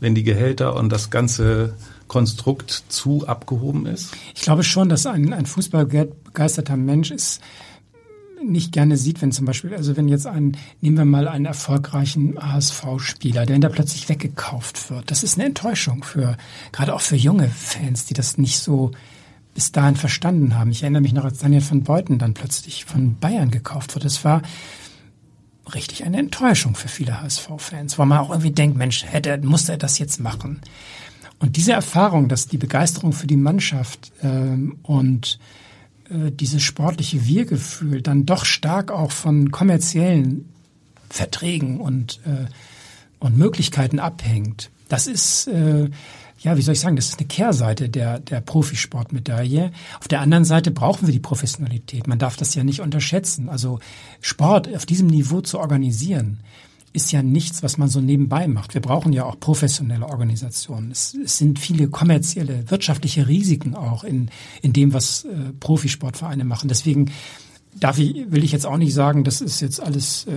[0.00, 1.74] wenn die Gehälter und das ganze
[2.06, 4.12] Konstrukt zu abgehoben ist?
[4.34, 7.40] Ich glaube schon, dass ein, ein fußballbegeisterter Mensch ist,
[8.44, 12.38] nicht gerne sieht, wenn zum Beispiel, also wenn jetzt ein, nehmen wir mal einen erfolgreichen
[12.40, 15.10] HSV-Spieler, der da plötzlich weggekauft wird.
[15.10, 16.36] Das ist eine Enttäuschung für,
[16.70, 18.92] gerade auch für junge Fans, die das nicht so
[19.58, 20.70] bis dahin verstanden haben.
[20.70, 24.04] Ich erinnere mich noch, als Daniel von Beuten dann plötzlich von Bayern gekauft wurde.
[24.04, 24.42] Das war
[25.74, 29.78] richtig eine Enttäuschung für viele HSV-Fans, weil man auch irgendwie denkt, Mensch, hätte, musste er
[29.78, 30.60] das jetzt machen?
[31.40, 35.40] Und diese Erfahrung, dass die Begeisterung für die Mannschaft ähm, und
[36.08, 40.48] äh, dieses sportliche Wir-Gefühl dann doch stark auch von kommerziellen
[41.10, 42.46] Verträgen und, äh,
[43.18, 45.90] und Möglichkeiten abhängt, das ist äh,
[46.40, 49.72] ja, wie soll ich sagen, das ist eine Kehrseite der, der Profisportmedaille.
[49.98, 52.06] Auf der anderen Seite brauchen wir die Professionalität.
[52.06, 53.48] Man darf das ja nicht unterschätzen.
[53.48, 53.80] Also
[54.20, 56.38] Sport auf diesem Niveau zu organisieren,
[56.92, 58.74] ist ja nichts, was man so nebenbei macht.
[58.74, 60.90] Wir brauchen ja auch professionelle Organisationen.
[60.90, 64.30] Es, es sind viele kommerzielle, wirtschaftliche Risiken auch in,
[64.62, 66.68] in dem, was äh, Profisportvereine machen.
[66.68, 67.10] Deswegen
[67.74, 70.32] darf ich, will ich jetzt auch nicht sagen, das ist jetzt alles äh,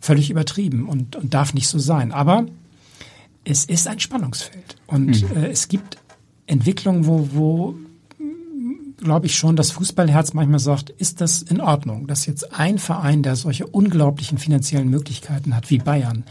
[0.00, 2.12] völlig übertrieben und, und darf nicht so sein.
[2.12, 2.46] Aber
[3.44, 4.76] es ist ein Spannungsfeld.
[4.86, 5.36] Und mhm.
[5.36, 5.98] äh, es gibt
[6.46, 7.74] Entwicklungen, wo, wo
[8.98, 13.22] glaube ich schon, das Fußballherz manchmal sagt, ist das in Ordnung, dass jetzt ein Verein,
[13.22, 16.24] der solche unglaublichen finanziellen Möglichkeiten hat wie Bayern,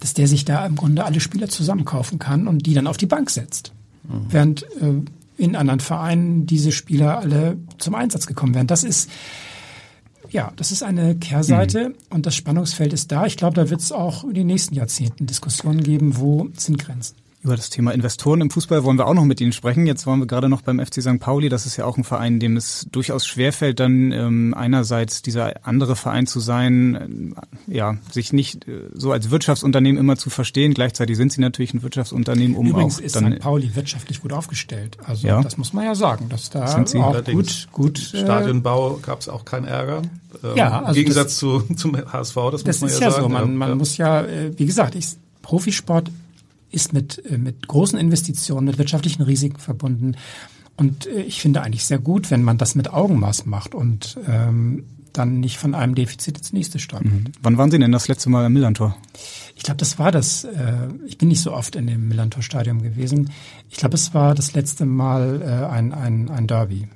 [0.00, 3.06] dass der sich da im Grunde alle Spieler zusammenkaufen kann und die dann auf die
[3.06, 3.72] Bank setzt.
[4.04, 4.26] Mhm.
[4.28, 5.02] Während äh,
[5.36, 8.66] in anderen Vereinen diese Spieler alle zum Einsatz gekommen wären.
[8.66, 9.10] Das ist
[10.30, 11.94] ja, das ist eine Kehrseite mhm.
[12.10, 13.26] und das Spannungsfeld ist da.
[13.26, 17.16] Ich glaube, da wird es auch in den nächsten Jahrzehnten Diskussionen geben, wo sind Grenzen.
[17.42, 19.86] Über das Thema Investoren im Fußball wollen wir auch noch mit Ihnen sprechen.
[19.86, 21.20] Jetzt waren wir gerade noch beim FC St.
[21.20, 21.48] Pauli.
[21.48, 25.94] Das ist ja auch ein Verein, dem es durchaus schwerfällt, dann ähm, einerseits dieser andere
[25.94, 27.36] Verein zu sein,
[27.68, 30.74] äh, ja, sich nicht äh, so als Wirtschaftsunternehmen immer zu verstehen.
[30.74, 33.40] Gleichzeitig sind sie natürlich ein Wirtschaftsunternehmen, um Übrigens auch ist dann St.
[33.40, 34.96] Pauli wirtschaftlich gut aufgestellt.
[35.04, 35.40] Also ja.
[35.40, 38.12] das muss man ja sagen, dass da sind sie auch gut, gut.
[38.12, 40.02] Äh, Stadionbau gab es auch keinen Ärger.
[40.42, 43.10] Ähm, ja, also Im Gegensatz das, zu, zum HSV, das, das muss man ja, ja
[43.12, 43.22] sagen.
[43.22, 43.28] So.
[43.28, 43.74] Man, man ja.
[43.76, 45.10] muss ja, äh, wie gesagt, ich,
[45.42, 46.10] Profisport
[46.76, 50.14] ist mit, äh, mit großen Investitionen, mit wirtschaftlichen Risiken verbunden.
[50.76, 54.84] Und äh, ich finde eigentlich sehr gut, wenn man das mit Augenmaß macht und ähm,
[55.12, 57.10] dann nicht von einem Defizit ins nächste stolpert.
[57.10, 57.32] Mhm.
[57.42, 58.96] Wann waren Sie denn das letzte Mal im Millantor?
[59.56, 60.44] Ich glaube, das war das.
[60.44, 63.32] Äh, ich bin nicht so oft in dem Millantor-Stadion gewesen.
[63.70, 66.88] Ich glaube, es war das letzte Mal äh, ein, ein, ein Derby.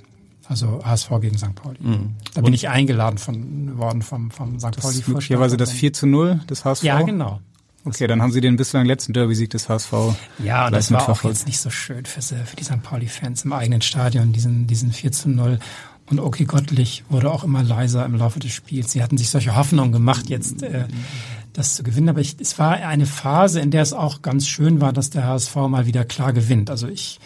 [0.46, 1.54] Also HSV gegen St.
[1.54, 1.78] Pauli.
[1.80, 2.10] Mhm.
[2.34, 4.78] Da bin ich eingeladen von, worden vom, vom St.
[4.78, 5.02] Pauli.
[5.06, 6.82] Möglicherweise das 4 zu 0 des HSV?
[6.82, 7.40] Ja, genau.
[7.84, 9.92] Okay, dann haben Sie den bislang letzten Derby-Sieg des HSV.
[10.44, 12.82] Ja, und das war auch jetzt nicht so schön für, für die St.
[12.82, 15.58] Pauli-Fans im eigenen Stadion, diesen, diesen 4 zu 0.
[16.10, 18.92] Und Oki Gottlich wurde auch immer leiser im Laufe des Spiels.
[18.92, 20.86] Sie hatten sich solche Hoffnungen gemacht, jetzt äh,
[21.52, 22.10] das zu gewinnen.
[22.10, 25.24] Aber ich, es war eine Phase, in der es auch ganz schön war, dass der
[25.24, 26.68] HSV mal wieder klar gewinnt.
[26.68, 27.18] Also ich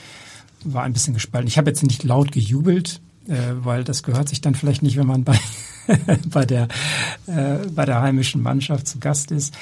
[0.62, 1.48] war ein bisschen gespalten.
[1.48, 5.06] Ich habe jetzt nicht laut gejubelt, äh, weil das gehört sich dann vielleicht nicht, wenn
[5.06, 5.38] man bei
[6.30, 6.68] bei der
[7.26, 9.54] äh, bei der heimischen Mannschaft zu Gast ist.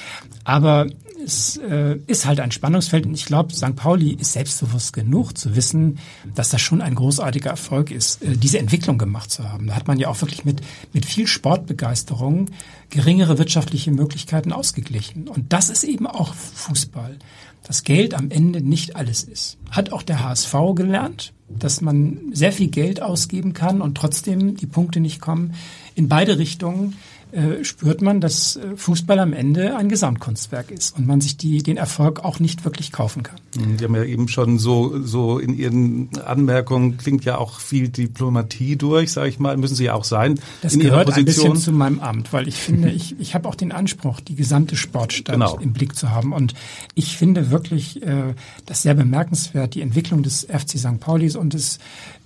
[0.43, 0.87] Aber
[1.23, 3.75] es äh, ist halt ein Spannungsfeld und ich glaube, St.
[3.75, 5.99] Pauli ist selbstbewusst genug zu wissen,
[6.35, 9.67] dass das schon ein großartiger Erfolg ist, äh, diese Entwicklung gemacht zu haben.
[9.67, 12.49] Da hat man ja auch wirklich mit mit viel Sportbegeisterung
[12.89, 15.27] geringere wirtschaftliche Möglichkeiten ausgeglichen.
[15.27, 17.17] Und das ist eben auch Fußball.
[17.65, 19.57] Dass Geld am Ende nicht alles ist.
[19.71, 24.65] Hat auch der HSV gelernt, dass man sehr viel Geld ausgeben kann und trotzdem die
[24.65, 25.53] Punkte nicht kommen
[25.95, 26.95] in beide Richtungen
[27.33, 31.63] äh, spürt man, dass äh, Fußball am Ende ein Gesamtkunstwerk ist und man sich die,
[31.63, 33.39] den Erfolg auch nicht wirklich kaufen kann.
[33.57, 37.89] Mhm, Sie haben ja eben schon so, so in Ihren Anmerkungen klingt ja auch viel
[37.89, 40.39] Diplomatie durch, sage ich mal, müssen Sie ja auch sein.
[40.61, 43.71] Das gehört ein bisschen zu meinem Amt, weil ich finde, ich, ich habe auch den
[43.71, 45.57] Anspruch, die gesamte Sportstadt genau.
[45.57, 46.33] im Blick zu haben.
[46.33, 46.53] Und
[46.93, 48.35] ich finde wirklich äh,
[48.67, 50.99] das sehr bemerkenswert, die Entwicklung des FC St.
[50.99, 51.79] Paulis und es,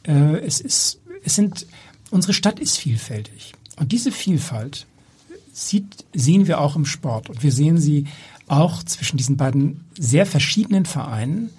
[0.03, 1.65] äh, es ist, es sind,
[2.12, 3.54] unsere Stadt ist vielfältig.
[3.78, 4.86] Und diese Vielfalt
[5.54, 7.30] sieht, sehen wir auch im Sport.
[7.30, 8.06] Und wir sehen sie
[8.48, 11.50] auch zwischen diesen beiden sehr verschiedenen Vereinen,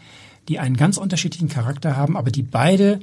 [0.49, 3.01] die einen ganz unterschiedlichen Charakter haben, aber die beide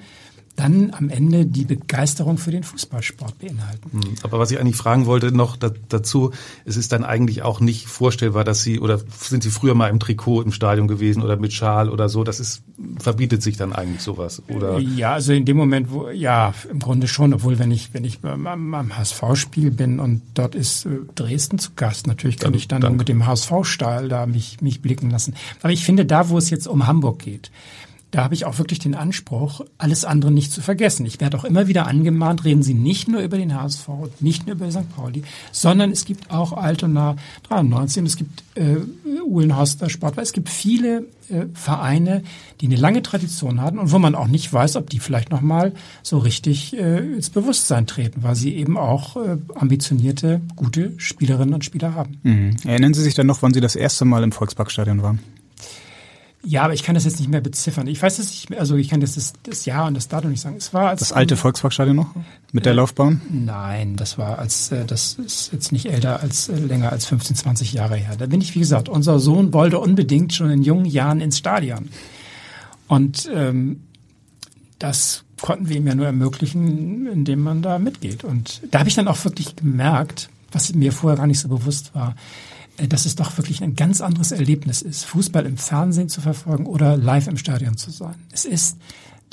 [0.55, 3.91] dann am Ende die Begeisterung für den Fußballsport beinhalten.
[3.91, 6.31] Hm, aber was ich eigentlich fragen wollte noch dazu,
[6.63, 9.99] es ist dann eigentlich auch nicht vorstellbar, dass Sie oder sind Sie früher mal im
[9.99, 12.63] Trikot im Stadion gewesen oder mit Schal oder so, das ist
[12.99, 14.79] verbietet sich dann eigentlich sowas oder?
[14.79, 18.19] Ja, also in dem Moment, wo ja, im Grunde schon, obwohl wenn ich wenn ich
[18.19, 22.67] beim, beim HSV-Spiel bin und dort ist äh, Dresden zu Gast, natürlich kann dann, ich
[22.67, 25.35] dann, dann mit dem HSV-Stahl da mich mich blicken lassen.
[25.61, 27.51] Aber ich finde da, wo es jetzt um Hamburg geht,
[28.15, 31.06] da habe ich auch wirklich den Anspruch, alles andere nicht zu vergessen.
[31.06, 33.89] Ich werde auch immer wieder angemahnt, reden Sie nicht nur über den HSV,
[34.21, 34.89] nicht nur über St.
[34.95, 37.17] Pauli, sondern es gibt auch Altona
[37.49, 38.78] 93, es gibt äh,
[39.25, 42.23] Uhlenhorster Sport, es gibt viele äh, Vereine,
[42.62, 45.73] die eine lange Tradition hatten und wo man auch nicht weiß, ob die vielleicht nochmal
[46.01, 51.65] so richtig äh, ins Bewusstsein treten, weil sie eben auch äh, ambitionierte, gute Spielerinnen und
[51.65, 52.17] Spieler haben.
[52.23, 52.56] Mhm.
[52.63, 55.19] Erinnern Sie sich dann noch, wann Sie das erste Mal im Volksparkstadion waren?
[56.47, 57.88] Ja, aber ich kann das jetzt nicht mehr beziffern.
[57.88, 60.41] Ich weiß es nicht, also ich kann das, das, das Jahr und das Datum nicht
[60.41, 60.55] sagen.
[60.58, 62.10] Es war als das alte Volksparkstadion noch
[62.51, 63.19] mit der äh, Laufbahn?
[63.31, 67.36] Nein, das war als äh, das ist jetzt nicht älter als äh, länger als 15,
[67.36, 68.15] 20 Jahre her.
[68.15, 71.89] Da bin ich wie gesagt, unser Sohn wollte unbedingt schon in jungen Jahren ins Stadion
[72.88, 73.81] und ähm,
[74.77, 78.23] das konnten wir ihm ja nur ermöglichen, indem man da mitgeht.
[78.23, 81.95] Und da habe ich dann auch wirklich gemerkt, was mir vorher gar nicht so bewusst
[81.95, 82.15] war
[82.77, 86.97] dass es doch wirklich ein ganz anderes Erlebnis ist, Fußball im Fernsehen zu verfolgen oder
[86.97, 88.15] live im Stadion zu sein.
[88.31, 88.77] Es ist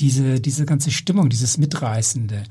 [0.01, 2.45] diese, diese ganze Stimmung, dieses Mitreißende,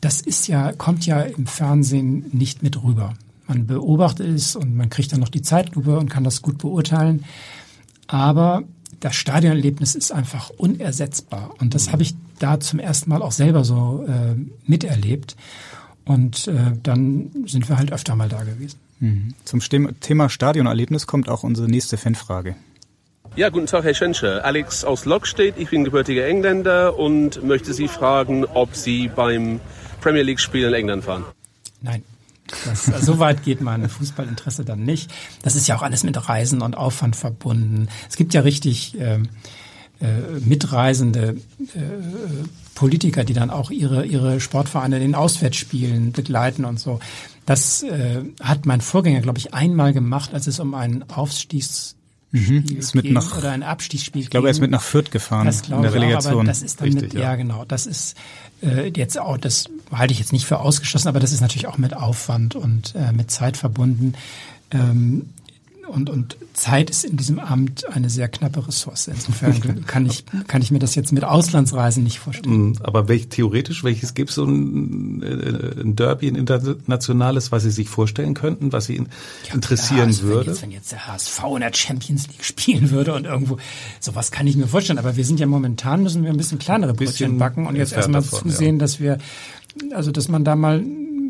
[0.00, 3.14] das ist ja, kommt ja im Fernsehen nicht mit rüber.
[3.48, 7.24] Man beobachtet es und man kriegt dann noch die Zeitlupe und kann das gut beurteilen.
[8.06, 8.64] Aber
[9.00, 11.54] das Stadionerlebnis ist einfach unersetzbar.
[11.60, 15.36] Und das habe ich da zum ersten Mal auch selber so äh, miterlebt.
[16.04, 18.78] Und äh, dann sind wir halt öfter mal da gewesen.
[19.00, 19.34] Mhm.
[19.44, 19.60] Zum
[20.00, 22.56] Thema Stadionerlebnis kommt auch unsere nächste Fanfrage.
[23.36, 24.44] Ja, guten Tag, Herr Schenscher.
[24.44, 25.56] Alex aus Lockstedt.
[25.58, 29.60] Ich bin gebürtiger Engländer und möchte Sie fragen, ob Sie beim
[30.00, 31.24] Premier League-Spiel in England fahren.
[31.82, 32.02] Nein.
[32.64, 35.12] Das, also so weit geht mein Fußballinteresse dann nicht.
[35.42, 37.88] Das ist ja auch alles mit Reisen und Aufwand verbunden.
[38.08, 40.06] Es gibt ja richtig äh, äh,
[40.44, 41.36] mitreisende
[41.74, 41.80] äh,
[42.74, 47.00] Politiker, die dann auch ihre, ihre Sportvereine in den Auswärtsspielen begleiten und so.
[47.46, 51.96] Das äh, hat mein Vorgänger, glaube ich, einmal gemacht, als es um einen Aufstiegs
[52.32, 52.64] mhm.
[52.76, 55.62] ist mit nach, oder ein Abstiegsspiel Ich glaube, er ist mit nach Fürth gefahren das
[55.68, 56.34] in der Relegation.
[56.34, 57.20] Auch, aber das ist dann Richtig, mit, ja.
[57.20, 57.36] ja.
[57.36, 58.16] genau, das ist
[58.62, 61.78] äh, jetzt auch, das halte ich jetzt nicht für ausgeschlossen, aber das ist natürlich auch
[61.78, 64.14] mit Aufwand und äh, mit Zeit verbunden.
[64.72, 65.30] Ähm,
[65.88, 69.08] und, und Zeit ist in diesem Amt eine sehr knappe Ressource.
[69.08, 72.70] Insofern kann ich, kann ich mir das jetzt mit Auslandsreisen nicht vorstellen.
[72.70, 77.62] Mm, aber welch, theoretisch, welches gibt es so ein, äh, ein Derby, ein internationales, was
[77.62, 80.40] Sie sich vorstellen könnten, was Sie ja, interessieren also würde?
[80.40, 83.58] Wenn jetzt, wenn jetzt der HSV in der Champions League spielen würde und irgendwo,
[84.00, 84.98] sowas kann ich mir vorstellen.
[84.98, 88.22] Aber wir sind ja momentan, müssen wir ein bisschen kleinere Brötchen backen und jetzt erstmal
[88.22, 88.80] zusehen, ja.
[88.80, 89.18] dass wir,
[89.92, 90.82] also dass man da mal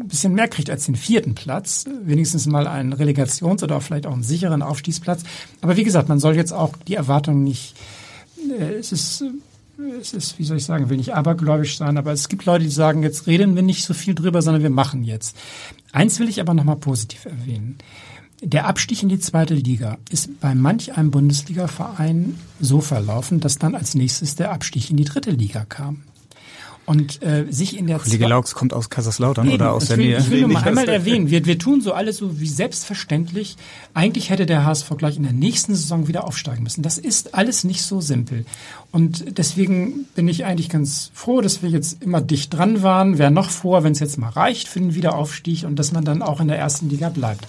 [0.07, 4.13] ein bisschen mehr kriegt als den vierten Platz, wenigstens mal einen Relegations- oder vielleicht auch
[4.13, 5.25] einen sicheren Aufstiegsplatz.
[5.61, 7.75] Aber wie gesagt, man soll jetzt auch die Erwartungen nicht,
[8.59, 9.25] äh, es ist,
[10.01, 12.71] es ist, wie soll ich sagen, will nicht abergläubisch sein, aber es gibt Leute, die
[12.71, 15.37] sagen, jetzt reden wir nicht so viel drüber, sondern wir machen jetzt.
[15.93, 17.79] Eins will ich aber nochmal positiv erwähnen.
[18.43, 23.75] Der Abstieg in die zweite Liga ist bei manch einem Bundesligaverein so verlaufen, dass dann
[23.75, 26.03] als nächstes der Abstieg in die dritte Liga kam
[26.87, 30.07] und äh, sich in der Kollege Laux kommt aus Kaiserslautern Eben, oder aus der will,
[30.07, 30.19] Nähe.
[30.19, 33.57] Ich will nur mal einmal erwähnen, wir, wir tun so alles so wie selbstverständlich.
[33.93, 36.83] Eigentlich hätte der HSV gleich in der nächsten Saison wieder aufsteigen müssen.
[36.83, 38.47] Das ist alles nicht so simpel.
[38.93, 43.19] Und deswegen bin ich eigentlich ganz froh, dass wir jetzt immer dicht dran waren.
[43.19, 46.23] Wäre noch vor, wenn es jetzt mal reicht für den Wiederaufstieg und dass man dann
[46.23, 47.47] auch in der ersten Liga bleibt.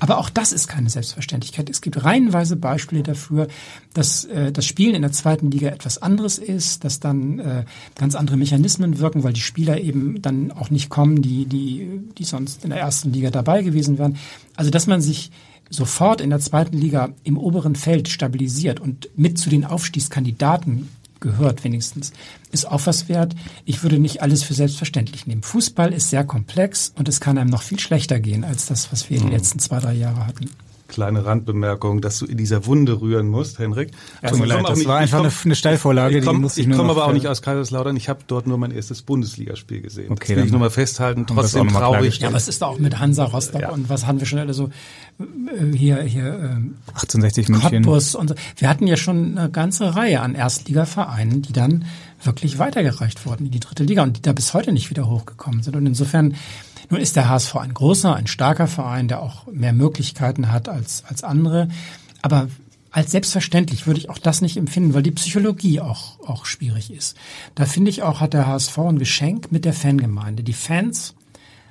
[0.00, 1.70] Aber auch das ist keine Selbstverständlichkeit.
[1.70, 3.48] Es gibt reihenweise Beispiele dafür,
[3.92, 7.64] dass äh, das Spielen in der zweiten Liga etwas anderes ist, dass dann äh,
[7.96, 12.24] ganz andere Mechanismen wirken, weil die Spieler eben dann auch nicht kommen, die, die, die
[12.24, 14.16] sonst in der ersten Liga dabei gewesen wären.
[14.56, 15.30] Also dass man sich
[15.70, 20.88] sofort in der zweiten Liga im oberen Feld stabilisiert und mit zu den Aufstiegskandidaten
[21.24, 22.12] gehört wenigstens,
[22.52, 23.34] ist auch was wert.
[23.64, 25.42] Ich würde nicht alles für selbstverständlich nehmen.
[25.42, 29.10] Fußball ist sehr komplex und es kann einem noch viel schlechter gehen als das, was
[29.10, 29.36] wir in den mhm.
[29.36, 30.50] letzten zwei, drei Jahren hatten
[30.88, 33.90] kleine Randbemerkung, dass du in dieser Wunde rühren musst, Henrik.
[34.22, 36.18] Ja, Tut mir leid, das nicht, war einfach komm, eine Steilvorlage.
[36.18, 37.96] Ich komme komm aber auch nicht aus Kaiserslautern.
[37.96, 40.12] Ich habe dort nur mein erstes Bundesligaspiel gesehen.
[40.12, 41.26] Okay, das will ich nur mal festhalten.
[41.26, 42.18] Trotzdem traurig.
[42.18, 43.70] Ja, aber es ist auch mit Hansa Rostock ja.
[43.70, 44.70] und was haben wir schon alle so
[45.18, 47.70] äh, hier hier äh, 1860 München.
[47.70, 48.34] Cottbus und so.
[48.56, 51.84] Wir hatten ja schon eine ganze Reihe an Erstligavereinen, die dann
[52.22, 55.62] wirklich weitergereicht wurden in die dritte Liga und die da bis heute nicht wieder hochgekommen
[55.62, 55.76] sind.
[55.76, 56.34] Und insofern
[56.90, 61.04] nun ist der HSV ein großer, ein starker Verein, der auch mehr Möglichkeiten hat als,
[61.06, 61.68] als andere.
[62.22, 62.48] Aber
[62.90, 67.16] als selbstverständlich würde ich auch das nicht empfinden, weil die Psychologie auch, auch schwierig ist.
[67.56, 70.44] Da finde ich auch, hat der HSV ein Geschenk mit der Fangemeinde.
[70.44, 71.14] Die Fans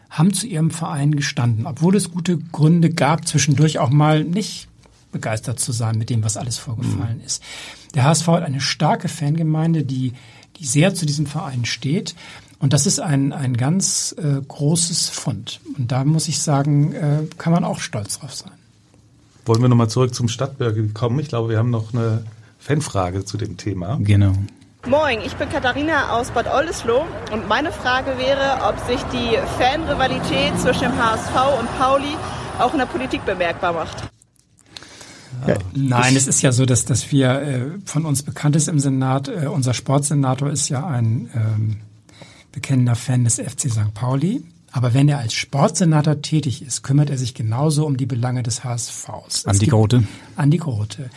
[0.10, 4.68] haben zu ihrem Verein gestanden, obwohl es gute Gründe gab, zwischendurch auch mal nicht
[5.12, 7.26] begeistert zu sein mit dem, was alles vorgefallen mhm.
[7.26, 7.42] ist.
[7.96, 10.14] Der HSV hat eine starke Fangemeinde, die,
[10.58, 12.16] die sehr zu diesem Verein steht.
[12.64, 15.60] Und das ist ein, ein ganz äh, großes Fund.
[15.78, 18.54] Und da muss ich sagen, äh, kann man auch stolz drauf sein.
[19.46, 21.20] Wollen wir nochmal zurück zum Stadtbürger kommen?
[21.20, 22.24] Ich glaube, wir haben noch eine
[22.60, 23.98] Fanfrage zu dem Thema.
[24.00, 24.32] Genau.
[24.88, 30.58] Moin, ich bin Katharina aus Bad Oldesloe und meine Frage wäre, ob sich die Fanrivalität
[30.58, 32.16] zwischen dem HSV und Pauli
[32.60, 34.10] auch in der Politik bemerkbar macht.
[35.46, 38.80] Ja, Nein, es ist ja so, dass, dass wir äh, von uns bekannt ist im
[38.80, 41.82] Senat, äh, unser Sportsenator ist ja ein ähm,
[42.54, 43.94] bekennender Fan des FC St.
[43.94, 44.44] Pauli.
[44.72, 48.64] Aber wenn er als Sportsenator tätig ist, kümmert er sich genauso um die Belange des
[48.64, 49.46] HSVs.
[49.46, 50.04] Andi Grote.
[50.36, 51.10] Andi Grote.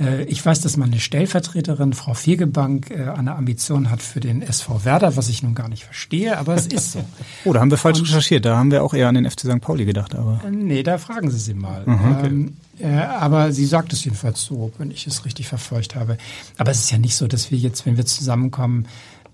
[0.00, 4.84] Äh, ich weiß, dass meine Stellvertreterin, Frau Fegebank, äh, eine Ambition hat für den SV
[4.84, 7.04] Werder, was ich nun gar nicht verstehe, aber es ist so.
[7.44, 8.44] oh, da haben wir falsch Und, recherchiert.
[8.44, 9.60] Da haben wir auch eher an den FC St.
[9.60, 10.14] Pauli gedacht.
[10.14, 11.82] Aber äh, Nee, da fragen Sie sie mal.
[11.86, 12.26] Mhm, okay.
[12.26, 16.16] ähm, äh, aber sie sagt es jedenfalls so, wenn ich es richtig verfolgt habe.
[16.56, 18.86] Aber es ist ja nicht so, dass wir jetzt, wenn wir zusammenkommen,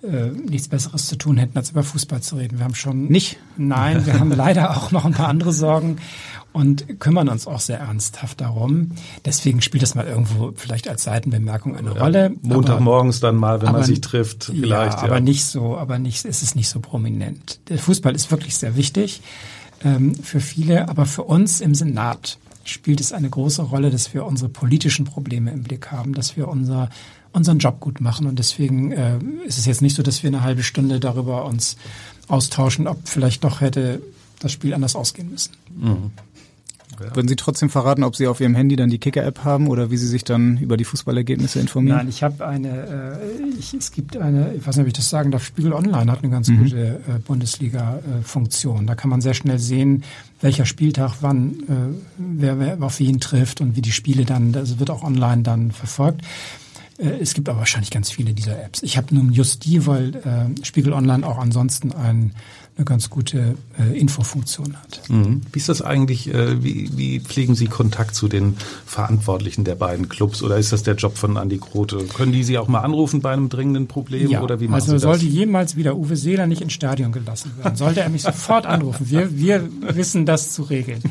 [0.06, 2.58] äh, nichts Besseres zu tun hätten, als über Fußball zu reden.
[2.58, 3.38] Wir haben schon nicht.
[3.56, 5.98] Nein, wir haben leider auch noch ein paar andere Sorgen
[6.52, 8.92] und kümmern uns auch sehr ernsthaft darum.
[9.26, 12.32] Deswegen spielt das mal irgendwo vielleicht als Seitenbemerkung eine ja, Rolle.
[12.40, 14.98] Montagmorgens dann mal, wenn aber, man sich trifft, vielleicht.
[14.98, 17.60] Ja, aber nicht so, aber nicht, ist es nicht so prominent.
[17.68, 19.20] Der Fußball ist wirklich sehr wichtig
[19.84, 24.24] ähm, für viele, aber für uns im Senat spielt es eine große Rolle, dass wir
[24.24, 26.88] unsere politischen Probleme im Blick haben, dass wir unser
[27.36, 28.26] unseren Job gut machen.
[28.26, 31.76] Und deswegen äh, ist es jetzt nicht so, dass wir eine halbe Stunde darüber uns
[32.28, 34.00] austauschen, ob vielleicht doch hätte
[34.40, 35.52] das Spiel anders ausgehen müssen.
[35.76, 36.10] Mhm.
[36.98, 37.14] Ja.
[37.14, 39.98] Würden Sie trotzdem verraten, ob Sie auf Ihrem Handy dann die Kicker-App haben oder wie
[39.98, 41.98] Sie sich dann über die Fußballergebnisse informieren?
[41.98, 45.10] Nein, ich habe eine, äh, ich, es gibt eine, ich weiß nicht, ob ich das
[45.10, 46.64] sagen darf, Spiegel Online hat eine ganz mhm.
[46.64, 48.86] gute äh, Bundesliga-Funktion.
[48.86, 50.04] Da kann man sehr schnell sehen,
[50.40, 54.78] welcher Spieltag wann, äh, wer, wer auf wen trifft und wie die Spiele dann, das
[54.78, 56.22] wird auch online dann verfolgt.
[56.98, 58.82] Äh, es gibt aber wahrscheinlich ganz viele dieser Apps.
[58.82, 62.32] Ich habe nun just die, weil äh, Spiegel Online auch ansonsten ein,
[62.76, 65.02] eine ganz gute äh, Infofunktion hat.
[65.08, 65.40] Mhm.
[65.52, 70.08] Wie ist das eigentlich, äh, wie, wie pflegen Sie Kontakt zu den Verantwortlichen der beiden
[70.08, 72.04] Clubs oder ist das der Job von Andi Grote?
[72.14, 74.98] Können die Sie auch mal anrufen bei einem dringenden Problem ja, oder wie machen also
[74.98, 79.08] sollte jemals wieder Uwe Seeler nicht ins Stadion gelassen werden, sollte er mich sofort anrufen.
[79.08, 81.02] Wir, wir wissen das zu regeln.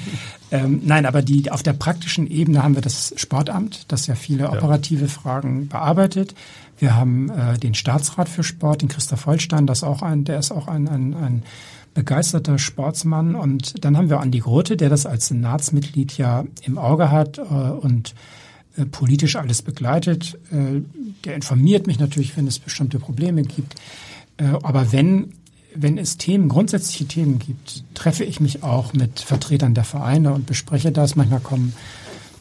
[0.55, 4.49] Ähm, nein, aber die, auf der praktischen Ebene haben wir das Sportamt, das ja viele
[4.49, 5.07] operative ja.
[5.07, 6.35] Fragen bearbeitet.
[6.77, 10.51] Wir haben äh, den Staatsrat für Sport, den Christoph Holstein, das auch ein, der ist
[10.51, 11.43] auch ein, ein, ein
[11.93, 13.35] begeisterter Sportsmann.
[13.35, 17.41] Und dann haben wir Andi Grote, der das als Senatsmitglied ja im Auge hat äh,
[17.41, 18.13] und
[18.77, 20.37] äh, politisch alles begleitet.
[20.51, 20.81] Äh,
[21.23, 23.75] der informiert mich natürlich, wenn es bestimmte Probleme gibt.
[24.37, 25.33] Äh, aber wenn
[25.75, 30.45] wenn es Themen, grundsätzliche Themen gibt, treffe ich mich auch mit Vertretern der Vereine und
[30.45, 31.15] bespreche das.
[31.15, 31.73] Manchmal kommen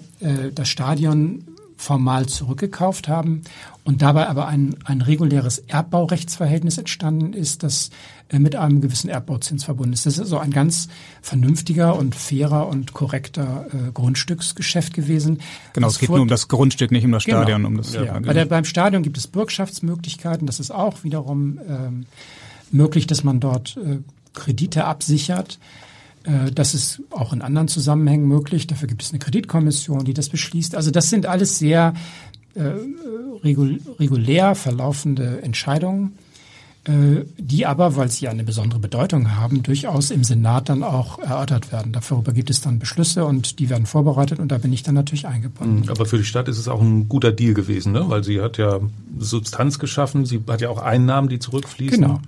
[0.55, 1.43] das Stadion
[1.80, 3.42] formal zurückgekauft haben
[3.86, 7.90] und dabei aber ein, ein reguläres Erbbaurechtsverhältnis entstanden ist, das
[8.28, 10.06] äh, mit einem gewissen Erbbauzins verbunden ist.
[10.06, 10.90] Das ist also ein ganz
[11.22, 15.40] vernünftiger und fairer und korrekter äh, Grundstücksgeschäft gewesen.
[15.72, 17.38] Genau, es geht nur um das Grundstück, nicht um das genau.
[17.38, 17.62] Stadion.
[17.62, 17.70] Genau.
[17.70, 18.20] Um das, ja, ja.
[18.20, 20.46] Bei der, beim Stadion gibt es Bürgschaftsmöglichkeiten.
[20.48, 22.06] Das ist auch wiederum ähm,
[22.72, 24.00] möglich, dass man dort äh,
[24.34, 25.60] Kredite absichert.
[26.24, 28.68] Äh, das ist auch in anderen Zusammenhängen möglich.
[28.68, 30.76] Dafür gibt es eine Kreditkommission, die das beschließt.
[30.76, 31.94] Also das sind alles sehr
[32.56, 32.72] äh,
[33.44, 36.18] regulär verlaufende Entscheidungen,
[36.86, 41.72] äh, die aber, weil sie eine besondere Bedeutung haben, durchaus im Senat dann auch erörtert
[41.72, 41.94] werden.
[41.94, 45.28] Darüber gibt es dann Beschlüsse und die werden vorbereitet und da bin ich dann natürlich
[45.28, 45.82] eingebunden.
[45.82, 48.06] Mhm, aber für die Stadt ist es auch ein guter Deal gewesen, ne?
[48.08, 48.80] weil sie hat ja
[49.18, 52.02] Substanz geschaffen, sie hat ja auch Einnahmen, die zurückfließen.
[52.02, 52.20] Genau.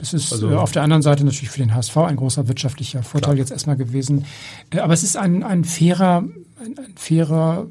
[0.00, 3.02] Es ist also, äh, auf der anderen Seite natürlich für den HSV ein großer wirtschaftlicher
[3.02, 3.38] Vorteil klar.
[3.38, 4.24] jetzt erstmal gewesen.
[4.70, 7.66] Äh, aber es ist ein, ein fairer, ein, ein fairer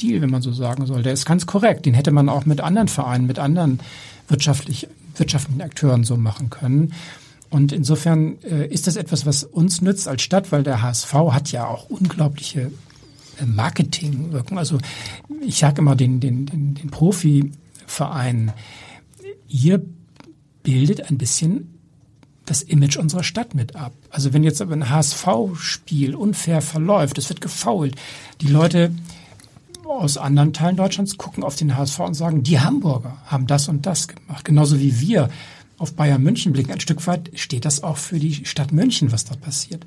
[0.00, 1.02] Deal, wenn man so sagen soll.
[1.02, 1.86] Der ist ganz korrekt.
[1.86, 3.80] Den hätte man auch mit anderen Vereinen, mit anderen
[4.28, 6.92] wirtschaftlich, wirtschaftlichen Akteuren so machen können.
[7.50, 11.50] Und insofern äh, ist das etwas, was uns nützt als Stadt, weil der HSV hat
[11.50, 12.70] ja auch unglaubliche
[13.40, 14.58] äh, Marketingwirkung.
[14.58, 14.78] Also
[15.40, 18.52] ich sage immer den, den, den, den Profivereinen,
[19.48, 19.82] ihr
[20.68, 21.78] bildet ein bisschen
[22.44, 23.94] das Image unserer Stadt mit ab.
[24.10, 27.94] Also wenn jetzt ein HSV-Spiel unfair verläuft, es wird gefault,
[28.42, 28.92] die Leute
[29.86, 33.86] aus anderen Teilen Deutschlands gucken auf den HSV und sagen, die Hamburger haben das und
[33.86, 34.44] das gemacht.
[34.44, 35.30] Genauso wie wir
[35.78, 36.72] auf Bayern München blicken.
[36.72, 39.86] Ein Stück weit steht das auch für die Stadt München, was dort passiert.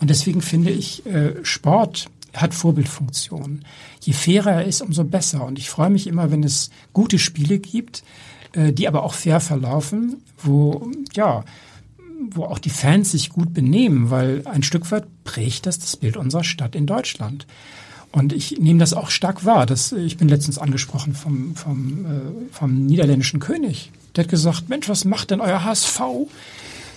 [0.00, 3.66] Und deswegen finde ich, äh, Sport hat Vorbildfunktion.
[4.00, 5.44] Je fairer er ist, umso besser.
[5.44, 8.02] Und ich freue mich immer, wenn es gute Spiele gibt,
[8.54, 11.44] die aber auch fair verlaufen, wo, ja,
[12.30, 16.16] wo auch die Fans sich gut benehmen, weil ein Stück weit prägt das das Bild
[16.16, 17.46] unserer Stadt in Deutschland.
[18.12, 19.64] Und ich nehme das auch stark wahr.
[19.64, 23.90] Dass, ich bin letztens angesprochen vom, vom, äh, vom niederländischen König.
[24.14, 26.00] Der hat gesagt, Mensch, was macht denn euer HSV?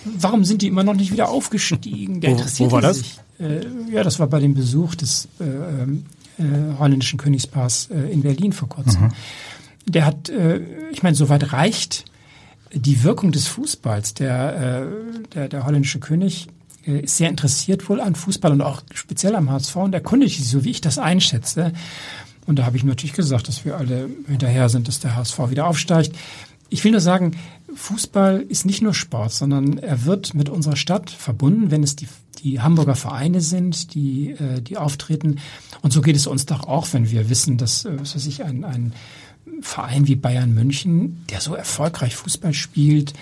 [0.03, 2.19] Warum sind die immer noch nicht wieder aufgestiegen?
[2.19, 2.97] Der interessiert wo war das?
[2.97, 3.19] Sich.
[3.39, 5.43] Äh, ja, das war bei dem Besuch des äh,
[6.43, 9.03] äh, holländischen Königspaars äh, in Berlin vor kurzem.
[9.03, 9.11] Mhm
[9.85, 10.61] der hat, äh,
[10.91, 12.05] ich meine, soweit reicht
[12.73, 14.13] die Wirkung des Fußballs.
[14.15, 16.47] Der, äh, der, der holländische König
[16.85, 20.47] äh, ist sehr interessiert wohl an Fußball und auch speziell am HSV und erkundigt sich,
[20.47, 21.73] so wie ich das einschätze.
[22.45, 25.67] Und da habe ich natürlich gesagt, dass wir alle hinterher sind, dass der HSV wieder
[25.67, 26.15] aufsteigt.
[26.69, 27.31] Ich will nur sagen,
[27.73, 32.07] Fußball ist nicht nur Sport, sondern er wird mit unserer Stadt verbunden, wenn es die,
[32.43, 35.39] die Hamburger Vereine sind, die, äh, die auftreten.
[35.81, 38.43] Und so geht es uns doch auch, wenn wir wissen, dass, äh, was weiß ich,
[38.43, 38.93] ein, ein
[39.61, 43.13] Verein wie Bayern München, der so erfolgreich Fußball spielt,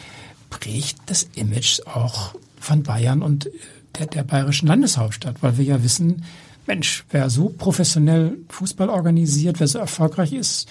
[0.50, 3.50] prägt das Image auch von Bayern und
[3.98, 6.24] der, der bayerischen Landeshauptstadt, weil wir ja wissen,
[6.66, 10.68] Mensch, wer so professionell Fußball organisiert, wer so erfolgreich ist,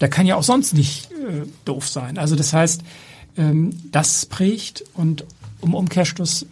[0.00, 2.18] der kann ja auch sonst nicht äh, doof sein.
[2.18, 2.82] Also das heißt,
[3.36, 5.24] ähm, das prägt und
[5.60, 6.46] um Umkehrschluss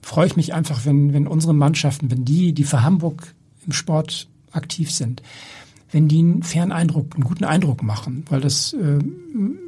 [0.00, 3.34] freue ich mich einfach, wenn, wenn unsere Mannschaften, wenn die, die für Hamburg
[3.66, 5.22] im Sport aktiv sind,
[5.92, 8.98] wenn die einen fairen Eindruck, einen guten Eindruck machen, weil das äh,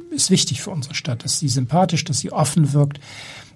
[0.09, 2.99] ist wichtig für unsere Stadt, dass sie sympathisch, dass sie offen wirkt.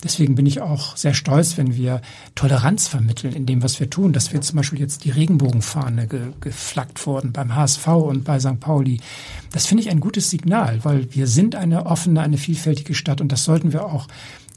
[0.02, 2.02] Deswegen bin ich auch sehr stolz, wenn wir
[2.36, 6.22] Toleranz vermitteln in dem, was wir tun, dass wir zum Beispiel jetzt die Regenbogenfahne ge
[6.40, 8.62] geflaggt wurden beim HSV und bei St.
[8.62, 9.02] Pauli.
[9.52, 13.32] Das finde ich ein gutes Signal, weil wir sind eine offene, eine vielfältige Stadt und
[13.32, 14.08] das sollten wir auch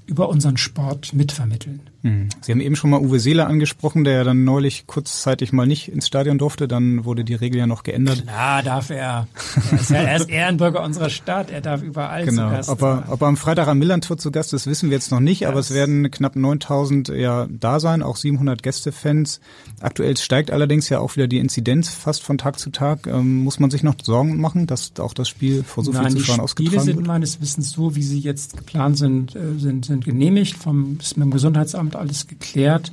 [0.07, 1.81] über unseren Sport mitvermitteln.
[2.03, 2.29] Hm.
[2.41, 5.89] Sie haben eben schon mal Uwe Seeler angesprochen, der ja dann neulich kurzzeitig mal nicht
[5.89, 6.67] ins Stadion durfte.
[6.67, 8.23] Dann wurde die Regel ja noch geändert.
[8.23, 9.29] Klar darf er.
[9.71, 11.51] Er ist, ja, er ist Ehrenbürger unserer Stadt.
[11.51, 12.49] Er darf überall genau.
[12.49, 14.97] zu Gast ob er, ob er am Freitag am Millantor zu Gast ist, wissen wir
[14.97, 15.43] jetzt noch nicht.
[15.43, 19.41] Das aber es werden knapp 9000 ja da sein, auch 700 Gästefans.
[19.81, 23.07] Aktuell steigt allerdings ja auch wieder die Inzidenz fast von Tag zu Tag.
[23.07, 26.41] Ähm, muss man sich noch Sorgen machen, dass auch das Spiel vor so vielen Zuschauern
[26.41, 26.83] ausgetragen wird?
[26.83, 30.57] Die Spiele sind meines Wissens so, wie sie jetzt geplant sind, äh, sind, sind genehmigt
[30.57, 32.93] vom, ist mit dem Gesundheitsamt alles geklärt.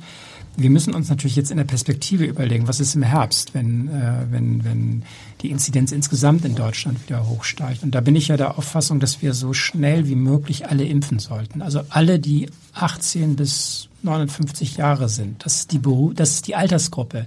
[0.56, 4.26] Wir müssen uns natürlich jetzt in der Perspektive überlegen, was ist im Herbst, wenn, äh,
[4.30, 5.02] wenn, wenn
[5.42, 7.82] die Inzidenz insgesamt in Deutschland wieder hochsteigt.
[7.82, 11.18] Und da bin ich ja der Auffassung, dass wir so schnell wie möglich alle impfen
[11.18, 11.62] sollten.
[11.62, 15.44] Also alle, die 18 bis 59 Jahre sind.
[15.44, 17.26] Das ist die, Beru das ist die Altersgruppe,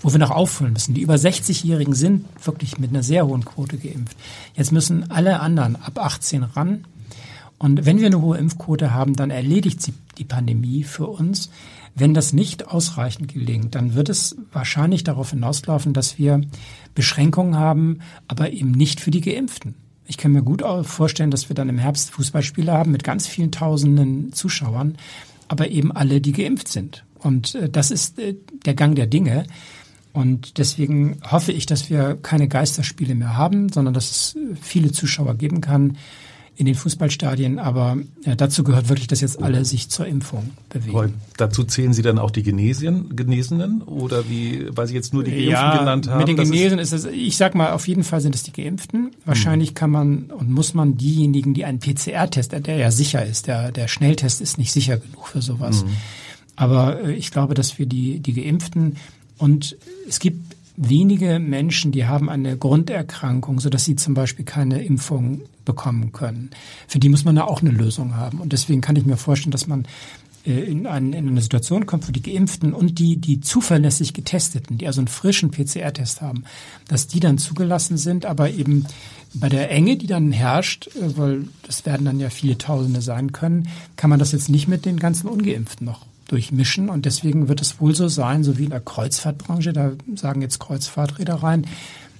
[0.00, 0.94] wo wir noch auffüllen müssen.
[0.94, 4.16] Die über 60-Jährigen sind wirklich mit einer sehr hohen Quote geimpft.
[4.54, 6.84] Jetzt müssen alle anderen ab 18 ran.
[7.62, 11.48] Und wenn wir eine hohe Impfquote haben, dann erledigt sie die Pandemie für uns.
[11.94, 16.40] Wenn das nicht ausreichend gelingt, dann wird es wahrscheinlich darauf hinauslaufen, dass wir
[16.96, 19.76] Beschränkungen haben, aber eben nicht für die Geimpften.
[20.08, 23.52] Ich kann mir gut vorstellen, dass wir dann im Herbst Fußballspiele haben mit ganz vielen
[23.52, 24.96] tausenden Zuschauern,
[25.46, 27.04] aber eben alle, die geimpft sind.
[27.20, 28.34] Und äh, das ist äh,
[28.66, 29.46] der Gang der Dinge.
[30.12, 35.36] Und deswegen hoffe ich, dass wir keine Geisterspiele mehr haben, sondern dass es viele Zuschauer
[35.36, 35.96] geben kann
[36.56, 37.58] in den Fußballstadien.
[37.58, 40.96] Aber ja, dazu gehört wirklich, dass jetzt alle sich zur Impfung bewegen.
[40.96, 45.24] Aber dazu zählen Sie dann auch die Genesien, Genesenen oder wie, weil Sie jetzt nur
[45.24, 46.18] die Geimpften ja, genannt haben?
[46.18, 48.42] Mit den das ist- Genesen ist es, ich sag mal, auf jeden Fall sind es
[48.42, 49.10] die Geimpften.
[49.24, 53.72] Wahrscheinlich kann man und muss man diejenigen, die einen PCR-Test, der ja sicher ist, der,
[53.72, 55.84] der Schnelltest ist nicht sicher genug für sowas.
[56.56, 58.96] Aber äh, ich glaube, dass wir die, die Geimpften
[59.38, 59.76] und
[60.06, 65.42] es gibt wenige Menschen, die haben eine Grunderkrankung, so dass sie zum Beispiel keine Impfung
[65.64, 66.50] bekommen können.
[66.88, 68.40] Für die muss man da auch eine Lösung haben.
[68.40, 69.86] Und deswegen kann ich mir vorstellen, dass man
[70.46, 74.78] äh, in, ein, in eine Situation kommt, wo die Geimpften und die, die zuverlässig Getesteten,
[74.78, 76.44] die also einen frischen PCR-Test haben,
[76.88, 78.86] dass die dann zugelassen sind, aber eben
[79.34, 83.32] bei der Enge, die dann herrscht, äh, weil das werden dann ja viele Tausende sein
[83.32, 87.60] können, kann man das jetzt nicht mit den ganzen Ungeimpften noch durchmischen und deswegen wird
[87.60, 91.66] es wohl so sein, so wie in der Kreuzfahrtbranche, da sagen jetzt Kreuzfahrtreedereien,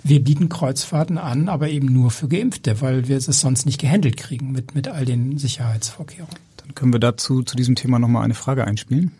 [0.04, 4.16] wir bieten Kreuzfahrten an, aber eben nur für Geimpfte, weil wir es sonst nicht gehandelt
[4.16, 6.36] kriegen mit, mit all den Sicherheitsvorkehrungen.
[6.58, 9.12] Dann können wir dazu zu diesem Thema nochmal eine Frage einspielen.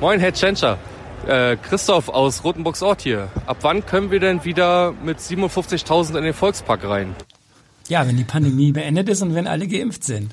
[0.00, 0.78] Moin, Herr Tschentscher.
[1.26, 3.28] Äh, Christoph aus Rotenburgsort hier.
[3.46, 7.14] Ab wann können wir denn wieder mit 57.000 in den Volkspark rein?
[7.88, 10.32] Ja, wenn die Pandemie beendet ist und wenn alle geimpft sind.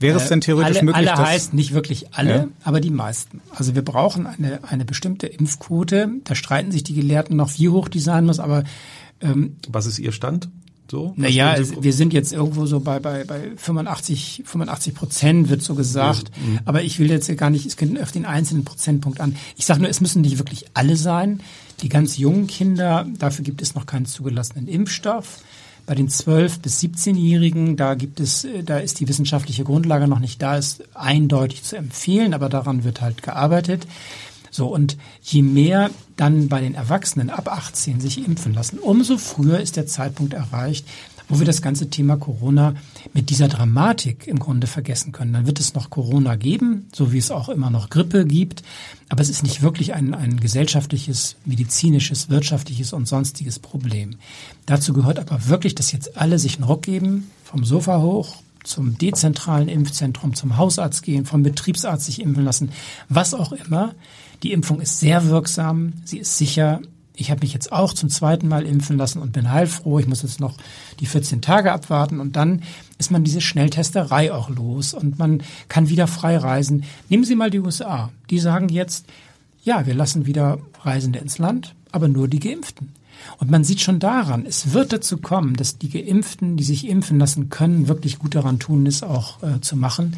[0.00, 2.48] Wäre es denn theoretisch alle, möglich, alle dass- heißt nicht wirklich alle, Ja.
[2.64, 3.40] aber die meisten.
[3.54, 6.08] Also wir brauchen eine, eine bestimmte Impfquote.
[6.24, 8.64] Da streiten sich die Gelehrten noch, wie hoch die sein muss, aber
[9.20, 10.48] ähm, Was ist Ihr Stand?
[10.90, 11.12] So?
[11.16, 15.74] Naja, es- wir sind jetzt irgendwo so bei, bei, bei 85, 85 Prozent wird so
[15.74, 16.30] gesagt.
[16.38, 16.60] Mhm.
[16.64, 19.36] Aber ich will jetzt gar nicht, es kommt auf den einzelnen Prozentpunkt an.
[19.56, 21.40] Ich sage nur, es müssen nicht wirklich alle sein.
[21.82, 25.40] Die ganz jungen Kinder, dafür gibt es noch keinen zugelassenen Impfstoff.
[25.88, 30.18] Bei den 12- bis 17-Jährigen, da gibt es, äh, da ist die wissenschaftliche Grundlage noch
[30.18, 33.86] nicht da, ist eindeutig zu empfehlen, aber daran wird halt gearbeitet.
[34.50, 39.60] So, und je mehr dann bei den Erwachsenen ab 18 sich impfen lassen, umso früher
[39.60, 40.86] ist der Zeitpunkt erreicht,
[41.28, 42.74] wo wir das ganze Thema Corona
[43.12, 45.32] mit dieser Dramatik im Grunde vergessen können.
[45.32, 48.62] Dann wird es noch Corona geben, so wie es auch immer noch Grippe gibt,
[49.08, 54.16] aber es ist nicht wirklich ein, ein gesellschaftliches, medizinisches, wirtschaftliches und sonstiges Problem.
[54.66, 58.98] Dazu gehört aber wirklich, dass jetzt alle sich einen Ruck geben, vom Sofa hoch, zum
[58.98, 62.70] dezentralen Impfzentrum, zum Hausarzt gehen, vom Betriebsarzt sich impfen lassen,
[63.08, 63.94] was auch immer.
[64.42, 66.80] Die Impfung ist sehr wirksam, sie ist sicher.
[67.20, 69.98] Ich habe mich jetzt auch zum zweiten Mal impfen lassen und bin heilfroh.
[69.98, 70.56] Ich muss jetzt noch
[71.00, 72.62] die 14 Tage abwarten und dann
[72.98, 76.84] ist man diese Schnelltesterei auch los und man kann wieder frei reisen.
[77.08, 78.10] Nehmen Sie mal die USA.
[78.30, 79.06] Die sagen jetzt,
[79.64, 82.92] ja, wir lassen wieder Reisende ins Land, aber nur die Geimpften.
[83.38, 87.18] Und man sieht schon daran, es wird dazu kommen, dass die Geimpften, die sich impfen
[87.18, 90.16] lassen können, wirklich gut daran tun, es auch äh, zu machen.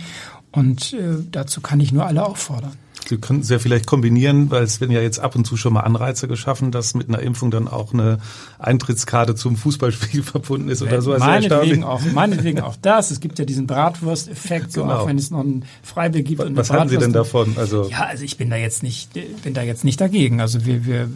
[0.52, 2.72] Und äh, dazu kann ich nur alle auffordern.
[3.08, 5.72] Sie könnten es ja vielleicht kombinieren, weil es werden ja jetzt ab und zu schon
[5.72, 8.18] mal Anreize geschaffen, dass mit einer Impfung dann auch eine
[8.58, 11.12] Eintrittskarte zum Fußballspiel verbunden ist oder so.
[11.12, 13.10] Also meinetwegen auch, meinetwegen auch das.
[13.10, 14.98] Es gibt ja diesen Bratwurst-Effekt, so Genau.
[14.98, 16.40] auch wenn es noch ein Freibier gibt.
[16.40, 17.54] und eine Was halten Sie denn davon?
[17.56, 20.40] Also Ja, also ich bin da jetzt nicht, bin da jetzt nicht dagegen.
[20.40, 21.08] Also wir, wir,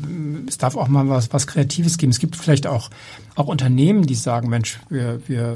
[0.48, 2.10] es darf auch mal was, was Kreatives geben.
[2.10, 2.90] Es gibt vielleicht auch,
[3.36, 5.52] auch Unternehmen, die sagen, Mensch, wir, wir,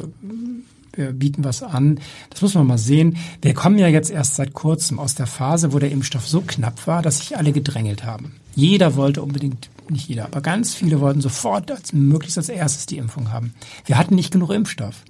[0.93, 2.01] wir bieten was an.
[2.31, 3.17] Das muss man mal sehen.
[3.43, 6.87] Wir kommen ja jetzt erst seit kurzem aus der Phase, wo der Impfstoff so knapp
[6.87, 8.37] war, dass sich alle gedrängelt haben.
[8.55, 12.99] Jeder wollte unbedingt, nicht jeder, aber ganz viele wollten sofort als möglichst als erstes die
[12.99, 13.55] Impfung haben.
[13.87, 15.05] Wir hatten nicht genug Impfstoff.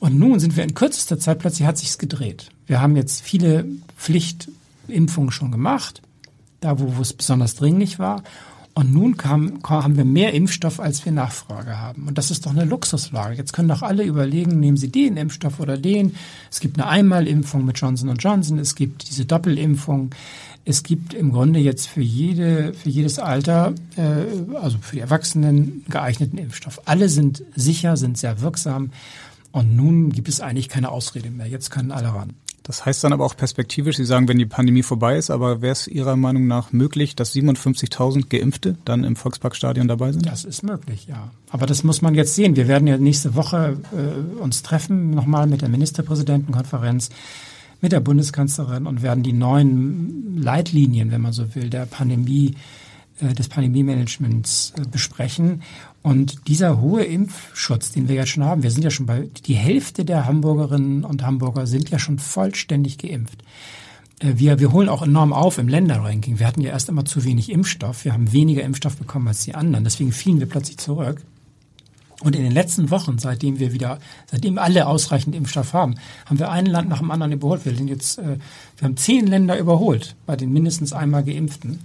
[0.00, 2.50] Und nun sind wir in kürzester Zeit plötzlich hat sich's gedreht.
[2.66, 3.64] Wir haben jetzt viele
[3.96, 6.02] Pflichtimpfungen schon gemacht,
[6.60, 8.22] da wo, wo es besonders dringlich war.
[8.78, 12.06] Und nun kam, haben wir mehr Impfstoff, als wir Nachfrage haben.
[12.06, 13.34] Und das ist doch eine Luxuslage.
[13.34, 16.14] Jetzt können doch alle überlegen, nehmen Sie den Impfstoff oder den.
[16.48, 18.60] Es gibt eine Einmalimpfung mit Johnson Johnson.
[18.60, 20.10] Es gibt diese Doppelimpfung.
[20.64, 25.84] Es gibt im Grunde jetzt für jede, für jedes Alter, äh, also für die Erwachsenen,
[25.88, 26.80] geeigneten Impfstoff.
[26.84, 28.92] Alle sind sicher, sind sehr wirksam.
[29.50, 31.48] Und nun gibt es eigentlich keine Ausrede mehr.
[31.48, 32.34] Jetzt können alle ran.
[32.68, 35.72] Das heißt dann aber auch perspektivisch, Sie sagen, wenn die Pandemie vorbei ist, aber wäre
[35.72, 40.26] es Ihrer Meinung nach möglich, dass 57.000 Geimpfte dann im Volksparkstadion dabei sind?
[40.26, 41.30] Das ist möglich, ja.
[41.50, 42.56] Aber das muss man jetzt sehen.
[42.56, 47.08] Wir werden ja nächste Woche äh, uns treffen, nochmal mit der Ministerpräsidentenkonferenz,
[47.80, 52.54] mit der Bundeskanzlerin und werden die neuen Leitlinien, wenn man so will, der Pandemie,
[53.26, 55.62] des Pandemie-Managements äh, besprechen.
[56.02, 59.54] Und dieser hohe Impfschutz, den wir jetzt schon haben, wir sind ja schon bei, die
[59.54, 63.42] Hälfte der Hamburgerinnen und Hamburger sind ja schon vollständig geimpft.
[64.20, 66.38] Äh, Wir, wir holen auch enorm auf im Länderranking.
[66.38, 68.04] Wir hatten ja erst immer zu wenig Impfstoff.
[68.04, 69.84] Wir haben weniger Impfstoff bekommen als die anderen.
[69.84, 71.22] Deswegen fielen wir plötzlich zurück.
[72.20, 75.94] Und in den letzten Wochen, seitdem wir wieder, seitdem alle ausreichend Impfstoff haben,
[76.26, 77.64] haben wir ein Land nach dem anderen überholt.
[77.64, 78.38] Wir sind jetzt, äh,
[78.76, 81.78] wir haben zehn Länder überholt bei den mindestens einmal Geimpften.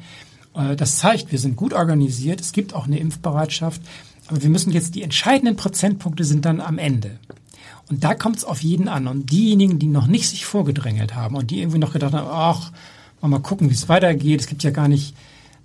[0.56, 3.82] Äh, das zeigt, wir sind gut organisiert, es gibt auch eine Impfbereitschaft,
[4.28, 7.20] aber wir müssen jetzt, die entscheidenden Prozentpunkte sind dann am Ende.
[7.90, 9.08] Und da kommt es auf jeden an.
[9.08, 12.72] Und diejenigen, die noch nicht sich vorgedrängelt haben und die irgendwie noch gedacht haben, ach,
[13.22, 14.42] mal gucken, wie es weitergeht.
[14.42, 15.16] Es gibt ja gar nicht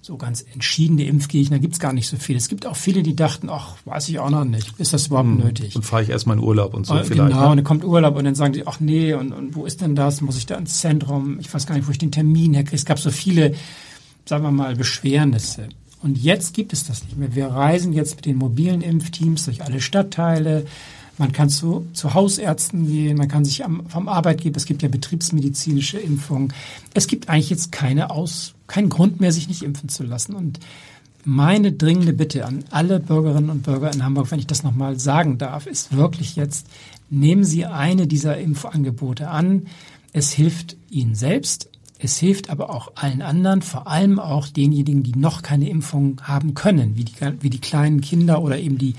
[0.01, 2.39] so ganz entschiedene Impfgegner, gibt es gar nicht so viele.
[2.39, 5.28] Es gibt auch viele, die dachten, ach, weiß ich auch noch nicht, ist das überhaupt
[5.28, 5.39] hm.
[5.39, 5.76] nötig?
[5.76, 7.30] Und fahre ich erstmal in Urlaub und so und, vielleicht.
[7.30, 7.51] Genau, ne?
[7.51, 9.97] und dann kommt Urlaub und dann sagen die, ach nee, und, und wo ist denn
[9.97, 10.20] das?
[10.20, 11.39] Muss ich da ins Zentrum?
[11.41, 12.76] Ich weiß gar nicht, wo ich den Termin herkriege.
[12.76, 13.55] Es gab so viele,
[14.29, 15.68] sagen wir mal, Beschwernisse.
[16.03, 17.35] Und jetzt gibt es das nicht mehr.
[17.35, 20.66] Wir reisen jetzt mit den mobilen Impfteams durch alle Stadtteile.
[21.16, 24.89] Man kann zu, zu Hausärzten gehen, man kann sich am, vom Arbeitgeber, es gibt ja
[24.89, 26.53] betriebsmedizinische Impfungen.
[26.95, 30.35] Es gibt eigentlich jetzt keine Aus, keinen Grund mehr, sich nicht impfen zu lassen.
[30.35, 30.61] Und
[31.24, 35.39] meine dringende Bitte an alle Bürgerinnen und Bürger in Hamburg, wenn ich das nochmal sagen
[35.39, 36.68] darf, ist wirklich jetzt,
[37.11, 39.66] nehmen Sie eine dieser Impfangebote an.
[40.12, 41.68] Es hilft Ihnen selbst,
[41.99, 46.55] es hilft aber auch allen anderen, vor allem auch denjenigen, die noch keine Impfung haben
[46.55, 48.94] können, wie die, wie die kleinen Kinder oder eben die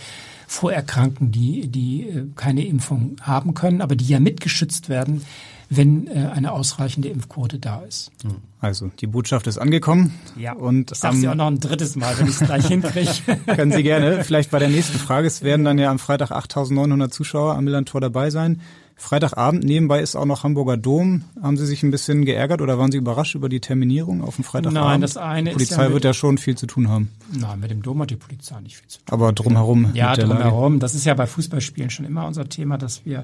[0.47, 5.21] Vorerkrankten, die, die äh, keine Impfung haben können, aber die ja mitgeschützt werden,
[5.69, 8.11] wenn äh, eine ausreichende Impfquote da ist.
[8.59, 10.11] Also die Botschaft ist angekommen.
[10.35, 10.53] Ja.
[10.53, 13.11] Und ich sage sie auch noch ein drittes Mal, wenn ich es gleich hinkriege.
[13.45, 14.23] Können Sie gerne.
[14.23, 15.27] Vielleicht bei der nächsten Frage.
[15.27, 18.61] Es werden dann ja am Freitag 8.900 Zuschauer am Millantor dabei sein.
[18.99, 21.23] Freitagabend nebenbei ist auch noch Hamburger Dom.
[21.41, 24.43] Haben Sie sich ein bisschen geärgert oder waren Sie überrascht über die Terminierung auf dem
[24.43, 24.89] Freitagabend?
[24.89, 27.09] Nein, das eine die Polizei ja wird ja schon viel zu tun haben.
[27.31, 29.05] Nein, mit dem Dom hat die Polizei nicht viel zu tun.
[29.07, 29.91] Aber drumherum.
[29.93, 30.79] Ja, drumherum.
[30.79, 33.23] Das ist ja bei Fußballspielen schon immer unser Thema, dass wir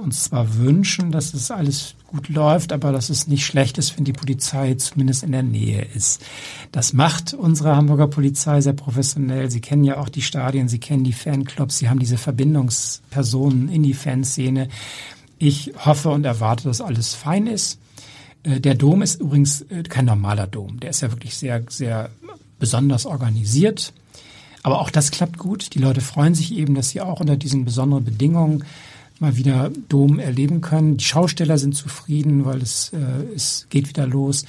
[0.00, 4.04] uns zwar wünschen, dass es alles gut läuft, aber dass es nicht schlecht ist, wenn
[4.04, 6.24] die Polizei zumindest in der Nähe ist.
[6.72, 9.50] Das macht unsere Hamburger Polizei sehr professionell.
[9.50, 13.82] Sie kennen ja auch die Stadien, sie kennen die Fanclubs, sie haben diese Verbindungspersonen in
[13.82, 14.68] die Fanszene.
[15.38, 17.78] Ich hoffe und erwarte, dass alles fein ist.
[18.42, 20.80] Äh, der Dom ist übrigens äh, kein normaler Dom.
[20.80, 22.10] Der ist ja wirklich sehr, sehr
[22.58, 23.92] besonders organisiert.
[24.62, 25.74] Aber auch das klappt gut.
[25.74, 28.64] Die Leute freuen sich eben, dass sie auch unter diesen besonderen Bedingungen
[29.24, 30.96] mal wieder Dom erleben können.
[30.98, 34.44] Die Schausteller sind zufrieden, weil es, äh, es geht wieder los.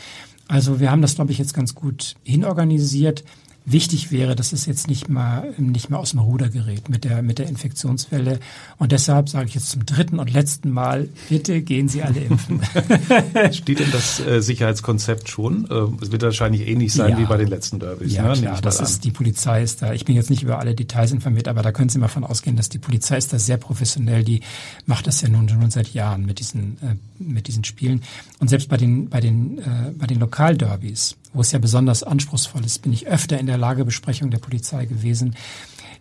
[0.48, 3.24] Also wir haben das, glaube ich, jetzt ganz gut hinorganisiert
[3.66, 7.22] wichtig wäre, dass es jetzt nicht mal nicht mehr aus dem Ruder gerät mit der
[7.22, 8.40] mit der Infektionswelle.
[8.78, 12.62] Und deshalb sage ich jetzt zum dritten und letzten Mal: Bitte gehen Sie alle impfen.
[13.52, 15.70] Steht denn das äh, Sicherheitskonzept schon?
[15.70, 17.18] Äh, es wird wahrscheinlich ähnlich sein ja.
[17.18, 18.14] wie bei den letzten Derbys.
[18.14, 18.34] Ja, ne?
[18.34, 18.62] klar.
[18.62, 19.94] Das ist die Polizei ist da.
[19.94, 22.56] Ich bin jetzt nicht über alle Details informiert, aber da können Sie mal von ausgehen,
[22.56, 24.24] dass die Polizei ist da sehr professionell.
[24.24, 24.42] Die
[24.86, 28.04] macht das ja nun schon seit Jahren mit diesen äh, mit diesen Spielen.
[28.40, 32.66] Und selbst bei den bei den äh, bei den Lokalderbys wo es ja besonders anspruchsvoll
[32.66, 35.36] ist, bin ich öfter in der Lagebesprechung der Polizei gewesen.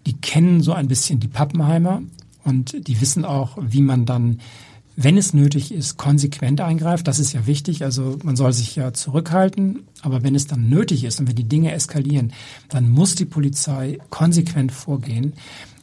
[0.07, 2.03] Die kennen so ein bisschen die Pappenheimer
[2.45, 4.41] und die wissen auch, wie man dann,
[4.97, 7.09] wenn es nötig ist, konsequent eingreift.
[7.09, 7.83] Das ist ja wichtig.
[7.83, 11.49] Also man soll sich ja zurückhalten, aber wenn es dann nötig ist und wenn die
[11.49, 12.33] Dinge eskalieren,
[12.69, 15.33] dann muss die Polizei konsequent vorgehen.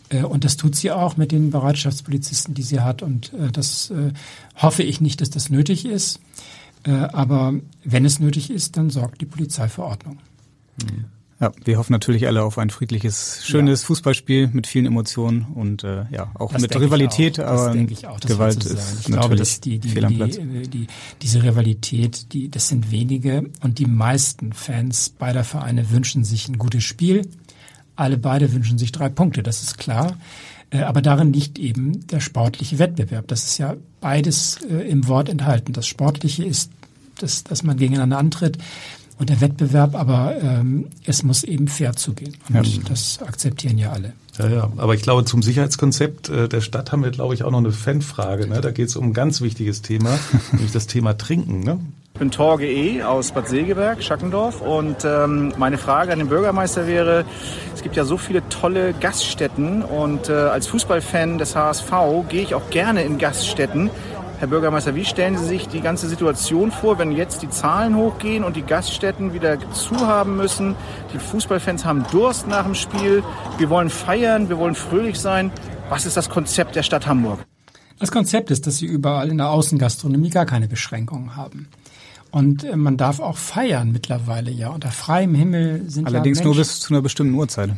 [0.09, 3.01] Äh, und das tut sie auch mit den Bereitschaftspolizisten, die sie hat.
[3.01, 4.13] Und äh, das äh,
[4.55, 6.19] hoffe ich nicht, dass das nötig ist.
[6.83, 7.53] Äh, aber
[7.83, 10.17] wenn es nötig ist, dann sorgt die Polizei für Ordnung.
[11.41, 13.87] Ja, wir hoffen natürlich alle auf ein friedliches, schönes ja.
[13.87, 17.45] Fußballspiel mit vielen Emotionen und äh, ja auch das mit Rivalität, auch.
[17.45, 17.71] aber
[18.09, 20.87] auch, Gewalt ist ich glaube, dass die, die, die, die,
[21.19, 26.59] diese Rivalität, die, das sind wenige und die meisten Fans beider Vereine wünschen sich ein
[26.59, 27.27] gutes Spiel.
[27.95, 30.17] Alle beide wünschen sich drei Punkte, das ist klar.
[30.71, 33.27] Äh, aber darin liegt eben der sportliche Wettbewerb.
[33.27, 35.73] Das ist ja beides äh, im Wort enthalten.
[35.73, 36.71] Das Sportliche ist,
[37.19, 38.57] das, dass man gegeneinander antritt
[39.19, 42.35] und der Wettbewerb, aber ähm, es muss eben fair zugehen.
[42.49, 42.83] Und ja.
[42.89, 44.13] das akzeptieren ja alle.
[44.39, 47.51] Ja, ja, aber ich glaube, zum Sicherheitskonzept äh, der Stadt haben wir, glaube ich, auch
[47.51, 48.47] noch eine Fanfrage.
[48.47, 48.61] Ne?
[48.61, 50.17] Da geht es um ein ganz wichtiges Thema,
[50.53, 51.59] nämlich das Thema Trinken.
[51.59, 51.79] Ne?
[52.21, 53.01] Ich bin Torge E.
[53.01, 54.61] aus Bad Segeberg, Schackendorf.
[54.61, 57.25] Und ähm, meine Frage an den Bürgermeister wäre,
[57.73, 61.91] es gibt ja so viele tolle Gaststätten und äh, als Fußballfan des HSV
[62.29, 63.89] gehe ich auch gerne in Gaststätten.
[64.37, 68.43] Herr Bürgermeister, wie stellen Sie sich die ganze Situation vor, wenn jetzt die Zahlen hochgehen
[68.43, 70.75] und die Gaststätten wieder zu haben müssen?
[71.15, 73.23] Die Fußballfans haben Durst nach dem Spiel.
[73.57, 75.51] Wir wollen feiern, wir wollen fröhlich sein.
[75.89, 77.39] Was ist das Konzept der Stadt Hamburg?
[77.97, 81.67] Das Konzept ist, dass Sie überall in der Außengastronomie gar keine Beschränkungen haben.
[82.31, 84.69] Und äh, man darf auch feiern mittlerweile, ja.
[84.69, 87.71] Unter freiem Himmel sind Allerdings ja nur bis zu einer bestimmten Uhrzeit.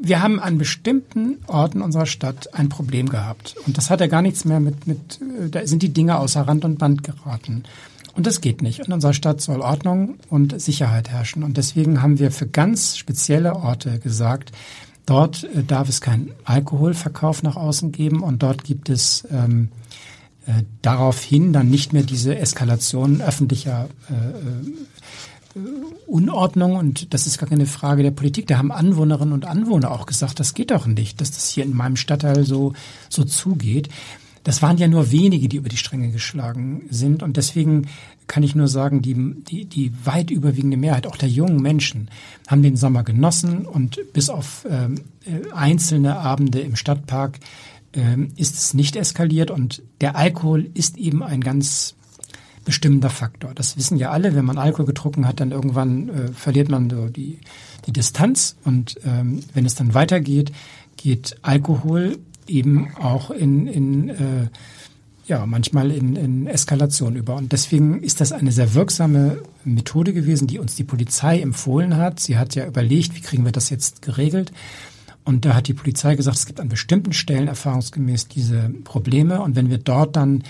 [0.00, 3.56] Wir haben an bestimmten Orten unserer Stadt ein Problem gehabt.
[3.66, 6.42] Und das hat ja gar nichts mehr mit, mit, äh, da sind die Dinge außer
[6.42, 7.64] Rand und Band geraten.
[8.14, 8.80] Und das geht nicht.
[8.80, 11.42] In unserer Stadt soll Ordnung und Sicherheit herrschen.
[11.42, 14.52] Und deswegen haben wir für ganz spezielle Orte gesagt,
[15.06, 19.70] dort äh, darf es keinen Alkoholverkauf nach außen geben und dort gibt es ähm,
[20.48, 25.58] äh, daraufhin dann nicht mehr diese Eskalation öffentlicher äh,
[26.06, 28.46] Unordnung und das ist gar keine Frage der Politik.
[28.46, 31.76] Da haben Anwohnerinnen und Anwohner auch gesagt, das geht doch nicht, dass das hier in
[31.76, 32.72] meinem Stadtteil so,
[33.10, 33.90] so zugeht.
[34.42, 37.88] Das waren ja nur wenige, die über die Stränge geschlagen sind und deswegen
[38.26, 42.08] kann ich nur sagen, die, die, die weit überwiegende Mehrheit, auch der jungen Menschen,
[42.46, 47.38] haben den Sommer genossen und bis auf ähm, äh, einzelne Abende im Stadtpark
[47.94, 51.94] ähm, ist es nicht eskaliert und der Alkohol ist eben ein ganz
[52.64, 53.54] bestimmender Faktor.
[53.54, 57.08] Das wissen ja alle, wenn man Alkohol getrunken hat, dann irgendwann äh, verliert man so
[57.08, 57.38] die,
[57.86, 60.52] die Distanz und ähm, wenn es dann weitergeht,
[60.96, 64.48] geht Alkohol eben auch in, in äh,
[65.28, 67.36] ja, manchmal in, in Eskalation über.
[67.36, 72.18] Und deswegen ist das eine sehr wirksame Methode gewesen, die uns die Polizei empfohlen hat.
[72.18, 74.52] Sie hat ja überlegt, wie kriegen wir das jetzt geregelt.
[75.28, 79.42] Und da hat die Polizei gesagt, es gibt an bestimmten Stellen erfahrungsgemäß diese Probleme.
[79.42, 80.42] Und wenn wir dort dann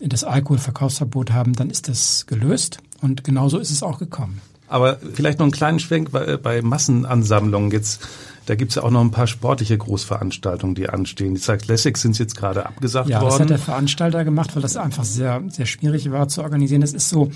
[0.00, 2.78] das Alkoholverkaufsverbot haben, dann ist das gelöst.
[3.00, 4.40] Und genauso ist es auch gekommen.
[4.66, 7.70] Aber vielleicht noch einen kleinen Schwenk bei, bei Massenansammlungen.
[7.70, 8.04] Jetzt,
[8.46, 11.34] da gibt's ja auch noch ein paar sportliche Großveranstaltungen, die anstehen.
[11.34, 13.24] Die Cyclassics sind jetzt gerade abgesagt ja, worden.
[13.24, 16.80] Ja, das hat der Veranstalter gemacht, weil das einfach sehr, sehr schwierig war zu organisieren.
[16.80, 17.30] Das ist so,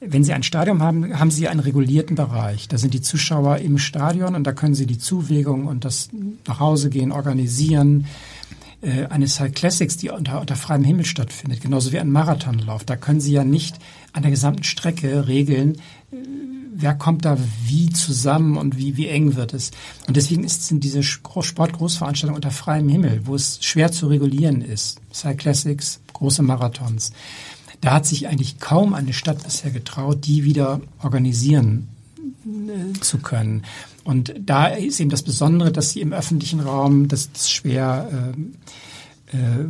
[0.00, 2.66] wenn Sie ein Stadion haben, haben Sie einen regulierten Bereich.
[2.66, 6.08] Da sind die Zuschauer im Stadion und da können Sie die Zuwägung und das
[6.46, 8.06] nach Hause gehen organisieren
[8.82, 12.84] äh, eine Cyclassics, die unter, unter freiem Himmel stattfindet, genauso wie ein Marathonlauf.
[12.84, 13.78] Da können Sie ja nicht
[14.12, 15.76] an der gesamten Strecke regeln,
[16.12, 16.16] äh,
[16.78, 19.70] wer kommt da wie zusammen und wie, wie eng wird es.
[20.06, 25.00] Und deswegen ist, sind diese Sportgroßveranstaltungen unter freiem Himmel, wo es schwer zu regulieren ist.
[25.12, 27.12] Cyclassics, große Marathons.
[27.80, 31.88] Da hat sich eigentlich kaum eine Stadt bisher getraut, die wieder organisieren
[32.46, 33.62] äh, zu können.
[34.04, 38.32] Und da ist eben das Besondere, dass sie im öffentlichen Raum das, das schwer
[39.32, 39.66] äh, äh,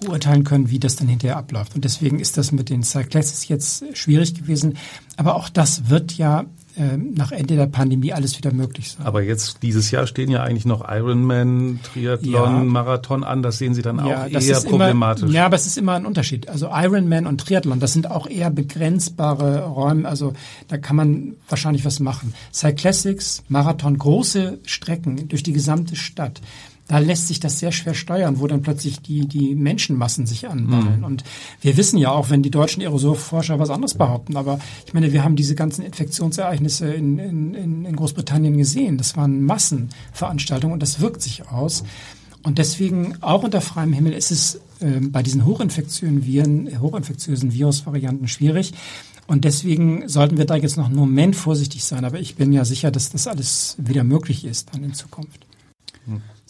[0.00, 1.74] beurteilen können, wie das dann hinterher abläuft.
[1.74, 4.76] Und deswegen ist das mit den Cyclassics jetzt schwierig gewesen.
[5.16, 6.46] Aber auch das wird ja
[6.76, 9.04] äh, nach Ende der Pandemie alles wieder möglich sein.
[9.04, 12.64] Aber jetzt dieses Jahr stehen ja eigentlich noch Ironman, Triathlon, ja.
[12.64, 13.42] Marathon an.
[13.42, 15.24] Das sehen Sie dann ja, auch eher problematisch.
[15.24, 16.48] Immer, ja, aber es ist immer ein Unterschied.
[16.48, 20.08] Also Ironman und Triathlon, das sind auch eher begrenzbare Räume.
[20.08, 20.32] Also
[20.68, 22.34] da kann man wahrscheinlich was machen.
[22.52, 26.40] Cyclassics, Marathon, große Strecken durch die gesamte Stadt
[26.90, 30.98] da lässt sich das sehr schwer steuern, wo dann plötzlich die, die Menschenmassen sich anballen.
[30.98, 31.04] Mhm.
[31.04, 31.24] Und
[31.60, 35.22] wir wissen ja auch, wenn die deutschen Aerosolforscher was anderes behaupten, aber ich meine, wir
[35.22, 38.98] haben diese ganzen Infektionsereignisse in, in, in Großbritannien gesehen.
[38.98, 41.84] Das waren Massenveranstaltungen und das wirkt sich aus.
[42.42, 48.26] Und deswegen, auch unter freiem Himmel, ist es äh, bei diesen hochinfektiösen Viren, hochinfektiösen Virusvarianten
[48.26, 48.72] schwierig.
[49.28, 52.04] Und deswegen sollten wir da jetzt noch einen Moment vorsichtig sein.
[52.04, 55.46] Aber ich bin ja sicher, dass das alles wieder möglich ist dann in Zukunft.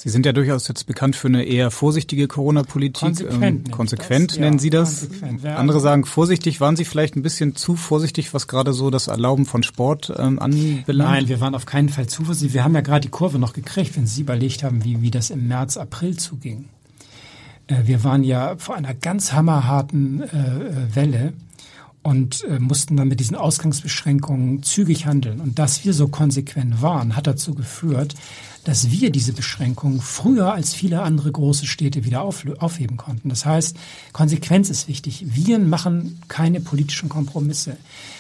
[0.03, 3.03] Sie sind ja durchaus jetzt bekannt für eine eher vorsichtige Corona-Politik.
[3.03, 5.09] Konsequent, ähm, konsequent das, nennen ja, Sie das.
[5.45, 6.59] Andere sagen vorsichtig.
[6.59, 10.39] Waren Sie vielleicht ein bisschen zu vorsichtig, was gerade so das Erlauben von Sport ähm,
[10.39, 11.11] anbelangt?
[11.11, 12.55] Nein, wir waren auf keinen Fall zu vorsichtig.
[12.55, 15.29] Wir haben ja gerade die Kurve noch gekriegt, wenn Sie überlegt haben, wie, wie das
[15.29, 16.71] im März, April zuging.
[17.67, 21.35] Äh, wir waren ja vor einer ganz hammerharten äh, Welle
[22.03, 25.41] und äh, mussten dann mit diesen Ausgangsbeschränkungen zügig handeln.
[25.41, 28.15] Und dass wir so konsequent waren, hat dazu geführt,
[28.71, 33.29] dass wir diese Beschränkungen früher als viele andere große Städte wieder auf, aufheben konnten.
[33.29, 33.77] Das heißt,
[34.13, 35.25] Konsequenz ist wichtig.
[35.27, 37.77] Wir machen keine politischen Kompromisse,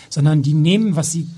[0.09, 1.29] sondern die nehmen, was sie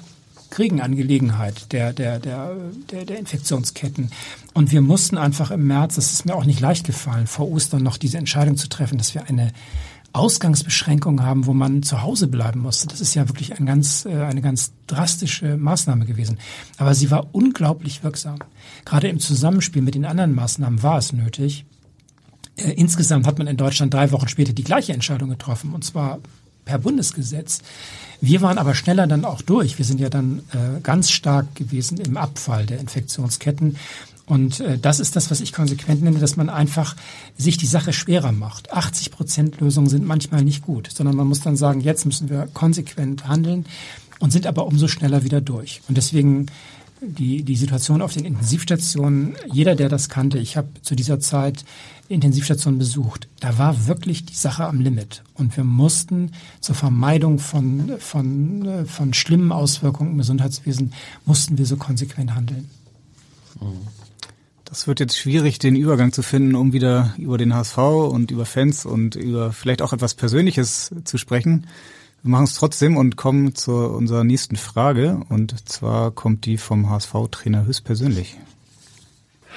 [0.48, 2.56] kriegen an Gelegenheit der, der, der,
[2.90, 4.10] der, der Infektionsketten.
[4.54, 7.82] Und wir mussten einfach im März, das ist mir auch nicht leicht gefallen, vor Ostern
[7.82, 9.52] noch diese Entscheidung zu treffen, dass wir eine
[10.12, 12.86] Ausgangsbeschränkungen haben, wo man zu Hause bleiben musste.
[12.86, 16.38] Das ist ja wirklich ein ganz, äh, eine ganz drastische Maßnahme gewesen.
[16.76, 18.38] Aber sie war unglaublich wirksam.
[18.84, 21.64] Gerade im Zusammenspiel mit den anderen Maßnahmen war es nötig.
[22.56, 26.18] Äh, insgesamt hat man in Deutschland drei Wochen später die gleiche Entscheidung getroffen, und zwar
[26.64, 27.60] per Bundesgesetz.
[28.20, 29.78] Wir waren aber schneller dann auch durch.
[29.78, 33.76] Wir sind ja dann äh, ganz stark gewesen im Abfall der Infektionsketten.
[34.26, 36.96] Und äh, das ist das, was ich konsequent nenne, dass man einfach
[37.36, 38.72] sich die Sache schwerer macht.
[38.72, 42.48] 80 Prozent Lösungen sind manchmal nicht gut, sondern man muss dann sagen, jetzt müssen wir
[42.54, 43.66] konsequent handeln
[44.20, 45.82] und sind aber umso schneller wieder durch.
[45.88, 46.46] Und deswegen
[47.00, 51.64] die, die Situation auf den Intensivstationen, jeder, der das kannte, ich habe zu dieser Zeit
[52.08, 55.22] Intensivstationen besucht, da war wirklich die Sache am Limit.
[55.34, 60.92] Und wir mussten zur Vermeidung von, von, äh, von schlimmen Auswirkungen im Gesundheitswesen,
[61.24, 62.70] mussten wir so konsequent handeln.
[63.60, 64.01] Mhm.
[64.72, 68.46] Das wird jetzt schwierig, den Übergang zu finden, um wieder über den HSV und über
[68.46, 71.66] Fans und über vielleicht auch etwas Persönliches zu sprechen.
[72.22, 75.20] Wir machen es trotzdem und kommen zu unserer nächsten Frage.
[75.28, 78.38] Und zwar kommt die vom HSV-Trainer höchstpersönlich.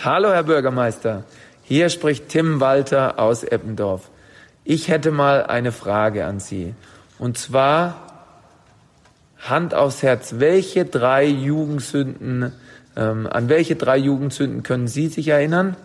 [0.03, 1.23] Hallo, Herr Bürgermeister.
[1.63, 4.09] Hier spricht Tim Walter aus Eppendorf.
[4.65, 6.75] Ich hätte mal eine Frage an Sie.
[7.19, 8.27] Und zwar
[9.39, 12.51] Hand aufs Herz, welche drei Jugendsünden,
[12.95, 15.75] ähm, an welche drei Jugendsünden können Sie sich erinnern?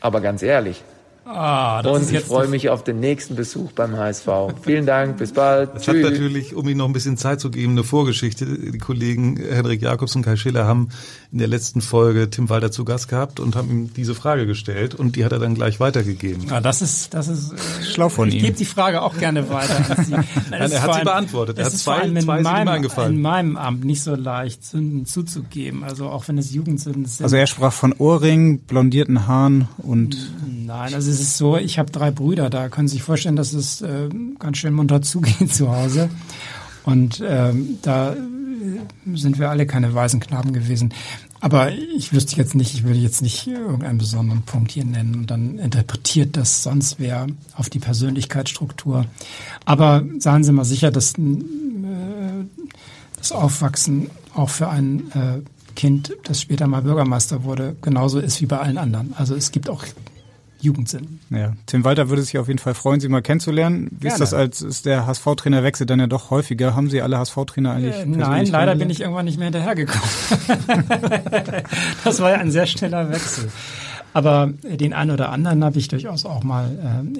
[0.00, 0.82] Aber ganz ehrlich,
[1.24, 4.26] Ah, das und ist ich freue mich auf den nächsten Besuch beim HSV.
[4.62, 5.70] Vielen Dank, bis bald.
[5.74, 8.44] Das hat natürlich, um Ihnen noch ein bisschen Zeit zu geben, eine Vorgeschichte.
[8.44, 10.88] Die Kollegen Henrik Jakobs und Kai Schiller haben
[11.32, 14.94] in der letzten Folge Tim Walter zu Gast gehabt und haben ihm diese Frage gestellt
[14.94, 16.46] und die hat er dann gleich weitergegeben.
[16.48, 18.42] Ja, das ist, das ist äh, Schlau von ich ihm.
[18.42, 19.96] gebe die Frage auch gerne weiter.
[20.10, 21.56] Nein, er hat sie allem- beantwortet.
[21.56, 23.14] Er es hat ist vor zwei- allem in zwei meinem, eingefallen.
[23.14, 25.84] In meinem Amt nicht so leicht, Sünden zuzugeben.
[25.84, 27.24] Also auch wenn es Jugendsünden sind.
[27.24, 30.16] Also er sprach von Ohrring, blondierten Haaren und
[30.66, 33.52] Nein, also es ist so, ich habe drei Brüder, da können Sie sich vorstellen, dass
[33.54, 36.10] es äh, ganz schön munter zugeht zu Hause.
[36.84, 38.14] Und ähm, da
[39.14, 40.92] sind wir alle keine weisen Knaben gewesen.
[41.40, 45.30] Aber ich wüsste jetzt nicht, ich würde jetzt nicht irgendeinen besonderen Punkt hier nennen und
[45.30, 47.26] dann interpretiert das sonst wer
[47.56, 49.06] auf die Persönlichkeitsstruktur.
[49.64, 51.38] Aber seien Sie mal sicher, dass äh,
[53.16, 55.40] das Aufwachsen auch für ein äh,
[55.74, 59.14] Kind, das später mal Bürgermeister wurde, genauso ist wie bei allen anderen.
[59.16, 59.84] Also es gibt auch
[60.62, 61.20] Jugendsinn.
[61.30, 63.88] ja, Tim Walter würde sich auf jeden Fall freuen, Sie mal kennenzulernen.
[63.90, 64.18] Wie ist Gerne.
[64.20, 66.76] das als ist der HSV-Trainer wechselt dann ja doch häufiger?
[66.76, 67.94] Haben Sie alle HSV-Trainer eigentlich?
[67.94, 70.08] Äh, persönlich nein, leider bin ich irgendwann nicht mehr hinterhergekommen.
[72.04, 73.50] das war ja ein sehr schneller Wechsel.
[74.14, 76.70] Aber äh, den einen oder anderen habe ich durchaus auch mal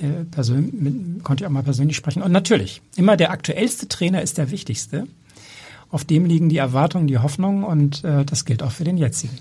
[0.01, 2.23] äh, persönlich, mit, konnte ich auch mal persönlich sprechen.
[2.23, 5.07] Und natürlich, immer der aktuellste Trainer ist der wichtigste.
[5.91, 9.39] Auf dem liegen die Erwartungen, die Hoffnungen und äh, das gilt auch für den jetzigen.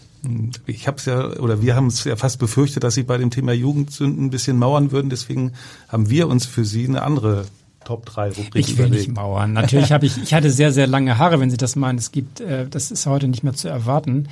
[0.67, 3.31] Ich habe es ja, oder wir haben es ja fast befürchtet, dass Sie bei dem
[3.31, 5.09] Thema Jugendsünden ein bisschen mauern würden.
[5.09, 5.53] Deswegen
[5.87, 7.45] haben wir uns für Sie eine andere
[7.85, 9.07] Top 3 Rubrik Ich will überlegt.
[9.07, 9.53] nicht mauern.
[9.53, 11.97] Natürlich habe ich, ich hatte sehr, sehr lange Haare, wenn Sie das meinen.
[11.97, 14.27] Es gibt, äh, das ist heute nicht mehr zu erwarten,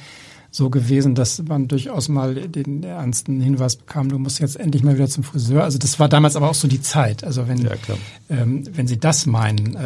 [0.52, 4.96] so gewesen, dass man durchaus mal den ernsten Hinweis bekam, du musst jetzt endlich mal
[4.96, 5.64] wieder zum Friseur.
[5.64, 7.24] Also das war damals aber auch so die Zeit.
[7.24, 7.72] Also wenn, Ja,
[8.30, 9.78] ähm, wenn Sie das meinen,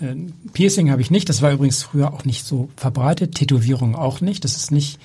[0.00, 1.28] ähm, äh, Piercing habe ich nicht.
[1.28, 3.34] Das war übrigens früher auch nicht so verbreitet.
[3.36, 4.44] Tätowierung auch nicht.
[4.44, 4.98] Das ist nicht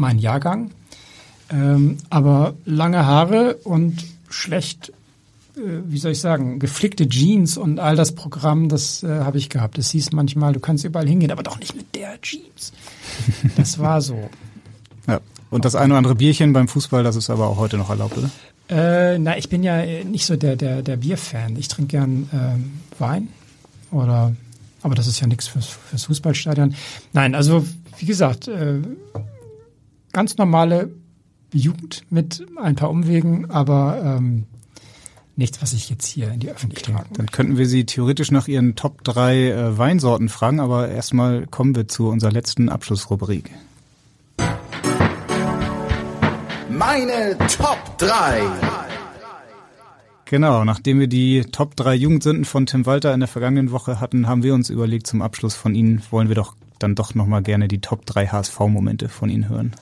[0.00, 0.70] mein Jahrgang.
[1.50, 4.92] Ähm, aber lange Haare und schlecht
[5.56, 9.48] äh, wie soll ich sagen, geflickte Jeans und all das Programm, das äh, habe ich
[9.48, 9.78] gehabt.
[9.78, 12.72] Es hieß manchmal, du kannst überall hingehen, aber doch nicht mit der Jeans.
[13.56, 14.30] Das war so.
[15.06, 15.20] Ja.
[15.50, 18.16] Und das eine oder andere Bierchen beim Fußball, das ist aber auch heute noch erlaubt,
[18.16, 18.30] oder?
[18.68, 21.56] Äh, na, ich bin ja äh, nicht so der, der, der Bierfan.
[21.56, 23.28] Ich trinke gern ähm, Wein
[23.90, 24.32] oder,
[24.82, 26.74] aber das ist ja nichts fürs, fürs Fußballstadion.
[27.12, 27.66] Nein, also
[27.98, 28.78] wie gesagt, äh,
[30.12, 30.90] ganz normale
[31.52, 34.46] Jugend mit ein paar Umwegen, aber ähm,
[35.36, 38.46] nichts, was ich jetzt hier in die Öffentlichkeit tragen Dann könnten wir Sie theoretisch nach
[38.46, 43.50] Ihren Top 3 äh, Weinsorten fragen, aber erstmal kommen wir zu unserer letzten Abschlussrubrik.
[46.68, 48.42] Meine Top 3.
[50.26, 54.28] Genau, nachdem wir die Top 3 Jugendsünden von Tim Walter in der vergangenen Woche hatten,
[54.28, 57.66] haben wir uns überlegt, zum Abschluss von Ihnen wollen wir doch dann doch nochmal gerne
[57.66, 59.72] die Top 3 HSV-Momente von Ihnen hören.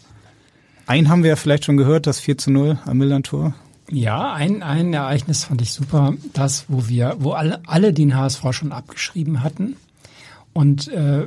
[0.89, 3.53] Einen haben wir ja vielleicht schon gehört, das 4 zu 0 am Millantor.
[3.91, 8.43] Ja, ein, ein Ereignis fand ich super, das, wo wir, wo alle, alle den HSV
[8.53, 9.77] schon abgeschrieben hatten
[10.55, 11.27] und äh,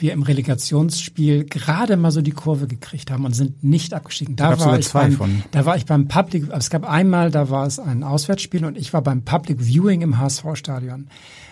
[0.00, 4.36] wir im Relegationsspiel gerade mal so die Kurve gekriegt haben und sind nicht abgestiegen.
[4.36, 5.42] Da war ich zwei beim, von.
[5.50, 8.92] Da war ich beim Public, es gab einmal, da war es ein Auswärtsspiel und ich
[8.92, 11.08] war beim Public Viewing im HSV-Stadion.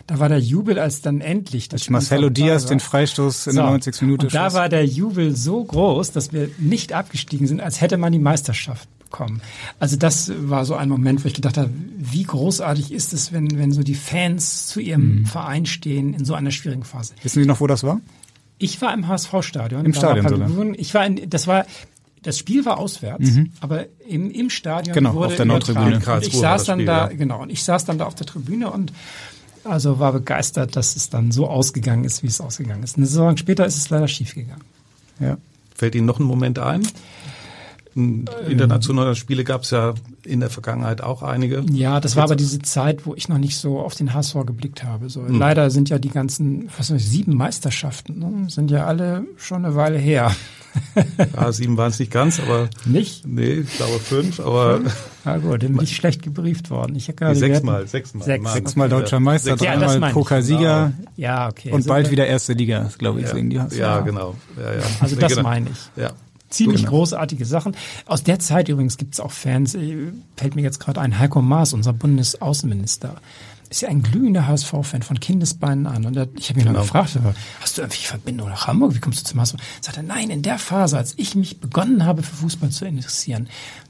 [0.07, 3.65] Da war der Jubel, als dann endlich das Als Marcelo Diaz den Freistoß in der
[3.65, 4.03] 90.
[4.03, 7.99] Minute Und da war der Jubel so groß, dass wir nicht abgestiegen sind, als hätte
[7.99, 9.43] man die Meisterschaft bekommen.
[9.79, 13.59] Also das war so ein Moment, wo ich gedacht habe, wie großartig ist es, wenn,
[13.59, 15.27] wenn so die Fans zu ihrem Mhm.
[15.27, 17.15] Verein stehen in so einer schwierigen Phase.
[17.23, 18.01] Wissen Sie noch, wo das war?
[18.59, 19.85] Ich war im HSV-Stadion.
[19.85, 20.75] Im Stadion sogar.
[20.77, 21.65] Ich war in, das war,
[22.23, 23.53] das Spiel war auswärts, Mhm.
[23.61, 25.47] aber im, im Stadion Genau, wurde auf der.
[25.47, 25.97] Nordtribüne.
[26.05, 27.17] Und ich saß dann Spiel, da, ja.
[27.17, 28.93] genau, und ich saß dann da auf der Tribüne und
[29.65, 32.97] also war begeistert, dass es dann so ausgegangen ist, wie es ausgegangen ist.
[32.97, 34.65] Eine Saison später ist es leider schiefgegangen.
[35.21, 35.37] Ja.
[35.75, 36.87] Fällt Ihnen noch ein Moment ein?
[37.95, 41.65] Internationale Spiele gab es ja in der Vergangenheit auch einige.
[41.73, 44.85] Ja, das war aber diese Zeit, wo ich noch nicht so auf den HSV geblickt
[44.85, 45.09] habe.
[45.11, 45.39] So, Hm.
[45.39, 49.65] Leider sind ja die ganzen, was weiß ich, sieben Meisterschaften, ne, sind ja alle schon
[49.65, 50.31] eine Weile her.
[51.35, 53.27] Ja, sieben waren es nicht ganz, aber Nicht?
[53.27, 54.81] nee, ich glaube fünf, aber
[55.25, 56.95] Na gut, dann bin ich schlecht gebrieft worden.
[56.95, 58.23] Ich habe sechsmal, sechsmal.
[58.25, 58.53] Sechs.
[58.53, 60.15] Sechsmal deutscher Meister, Sechs- Ja, dreimal ich.
[60.15, 61.73] Pokalsieger Ja, okay.
[61.73, 63.79] und So, bald wieder erste Liga, glaube ich, ja, singen die HSV.
[63.79, 64.35] ja, genau.
[64.57, 64.81] Ja, ja.
[65.01, 65.43] Also das genau.
[65.49, 65.79] meine ich.
[66.01, 66.11] Ja.
[66.49, 66.91] Ziemlich Genau.
[66.91, 67.77] großartige Sachen.
[68.07, 71.43] Aus der Zeit übrigens gibt es auch Fans, äh, fällt mir jetzt gerade ein, Heiko
[71.43, 73.17] Maas, unser Bundesaußenminister.
[73.71, 76.07] ist ja ein glühender HSV-Fan von Kindesbeinen an.
[76.07, 76.79] Und er, ich habe ihn genau.
[76.79, 77.19] mal gefragt,
[77.61, 78.95] hast du irgendwie Verbindung nach Hamburg?
[78.95, 79.57] Wie kommst du zum HSV?
[79.83, 83.47] Sagt er, nein, in der Phase, als ich mich begonnen habe, für Fußball zu interessieren,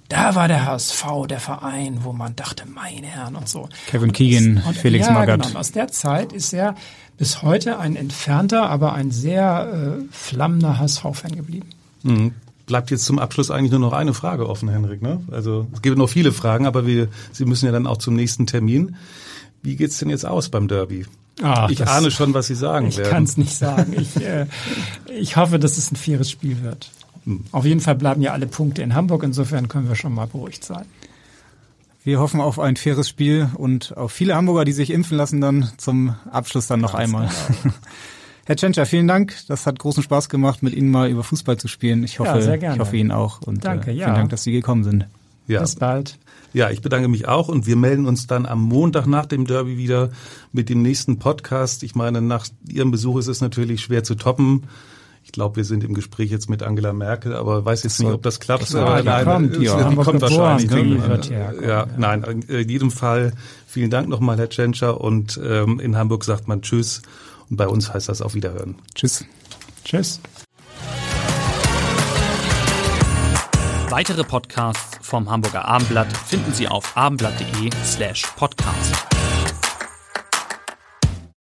[0.09, 3.69] da war der HSV der Verein, wo man dachte, meine Herren und so.
[3.87, 5.47] Kevin Keegan, und, Felix ja, Magath.
[5.47, 6.75] Genau, aus der Zeit ist er
[7.17, 11.69] bis heute ein entfernter, aber ein sehr äh, flammender HSV-Fan geblieben.
[12.03, 12.33] Mhm
[12.69, 15.03] bleibt jetzt zum Abschluss eigentlich nur noch eine Frage offen, Henrik.
[15.03, 15.21] Ne?
[15.33, 18.47] Also es gibt noch viele Fragen, aber wir, Sie müssen ja dann auch zum nächsten
[18.47, 18.95] Termin.
[19.63, 21.07] Wie geht's denn jetzt aus beim Derby?
[21.43, 23.09] Ach, ich ahne schon, was Sie sagen ich werden.
[23.09, 23.95] Ich kann es nicht sagen.
[23.99, 24.47] Ich, äh,
[25.19, 26.91] ich hoffe, dass es ein faires Spiel wird.
[27.25, 27.45] Hm.
[27.51, 29.25] Auf jeden Fall bleiben ja alle Punkte in Hamburg.
[29.25, 30.85] Insofern können wir schon mal beruhigt sein.
[32.05, 35.71] Wir hoffen auf ein faires Spiel und auf viele Hamburger, die sich impfen lassen, dann
[35.79, 37.31] zum Abschluss dann noch Ganz einmal.
[37.63, 37.75] Genau.
[38.49, 39.35] Herr Tschentscher, vielen Dank.
[39.49, 42.03] Das hat großen Spaß gemacht, mit Ihnen mal über Fußball zu spielen.
[42.03, 42.77] Ich hoffe, ja, sehr gerne.
[42.77, 43.43] ich hoffe Ihnen auch.
[43.43, 44.15] Und Danke, äh, vielen ja.
[44.15, 45.07] Dank, dass Sie gekommen sind.
[45.49, 45.61] Ja.
[45.61, 46.19] Bis bald.
[46.55, 49.77] Ja, ich bedanke mich auch und wir melden uns dann am Montag nach dem Derby
[49.77, 50.09] wieder
[50.51, 51.83] mit dem nächsten Podcast.
[51.83, 54.63] Ich meine, nach Ihrem Besuch ist es natürlich schwer zu toppen.
[55.25, 58.23] Ich glaube, wir sind im Gespräch jetzt mit Angela Merkel, aber weiß jetzt nicht, ob
[58.23, 58.63] das klappt.
[58.63, 59.91] Das aber nein, kommt, ja.
[59.91, 60.71] die kommt wahrscheinlich.
[60.71, 61.21] Ne?
[61.31, 63.35] Ja, ja, nein, in jedem Fall
[63.67, 65.03] vielen Dank nochmal, Herr Tschentscher.
[65.03, 67.03] Und ähm, in Hamburg sagt man Tschüss.
[67.51, 68.77] Und bei uns heißt das auf Wiederhören.
[68.95, 69.25] Tschüss.
[69.85, 70.21] Tschüss.
[73.91, 79.18] Weitere Podcasts vom Hamburger Abendblatt finden Sie auf abendblatt.de slash podcast.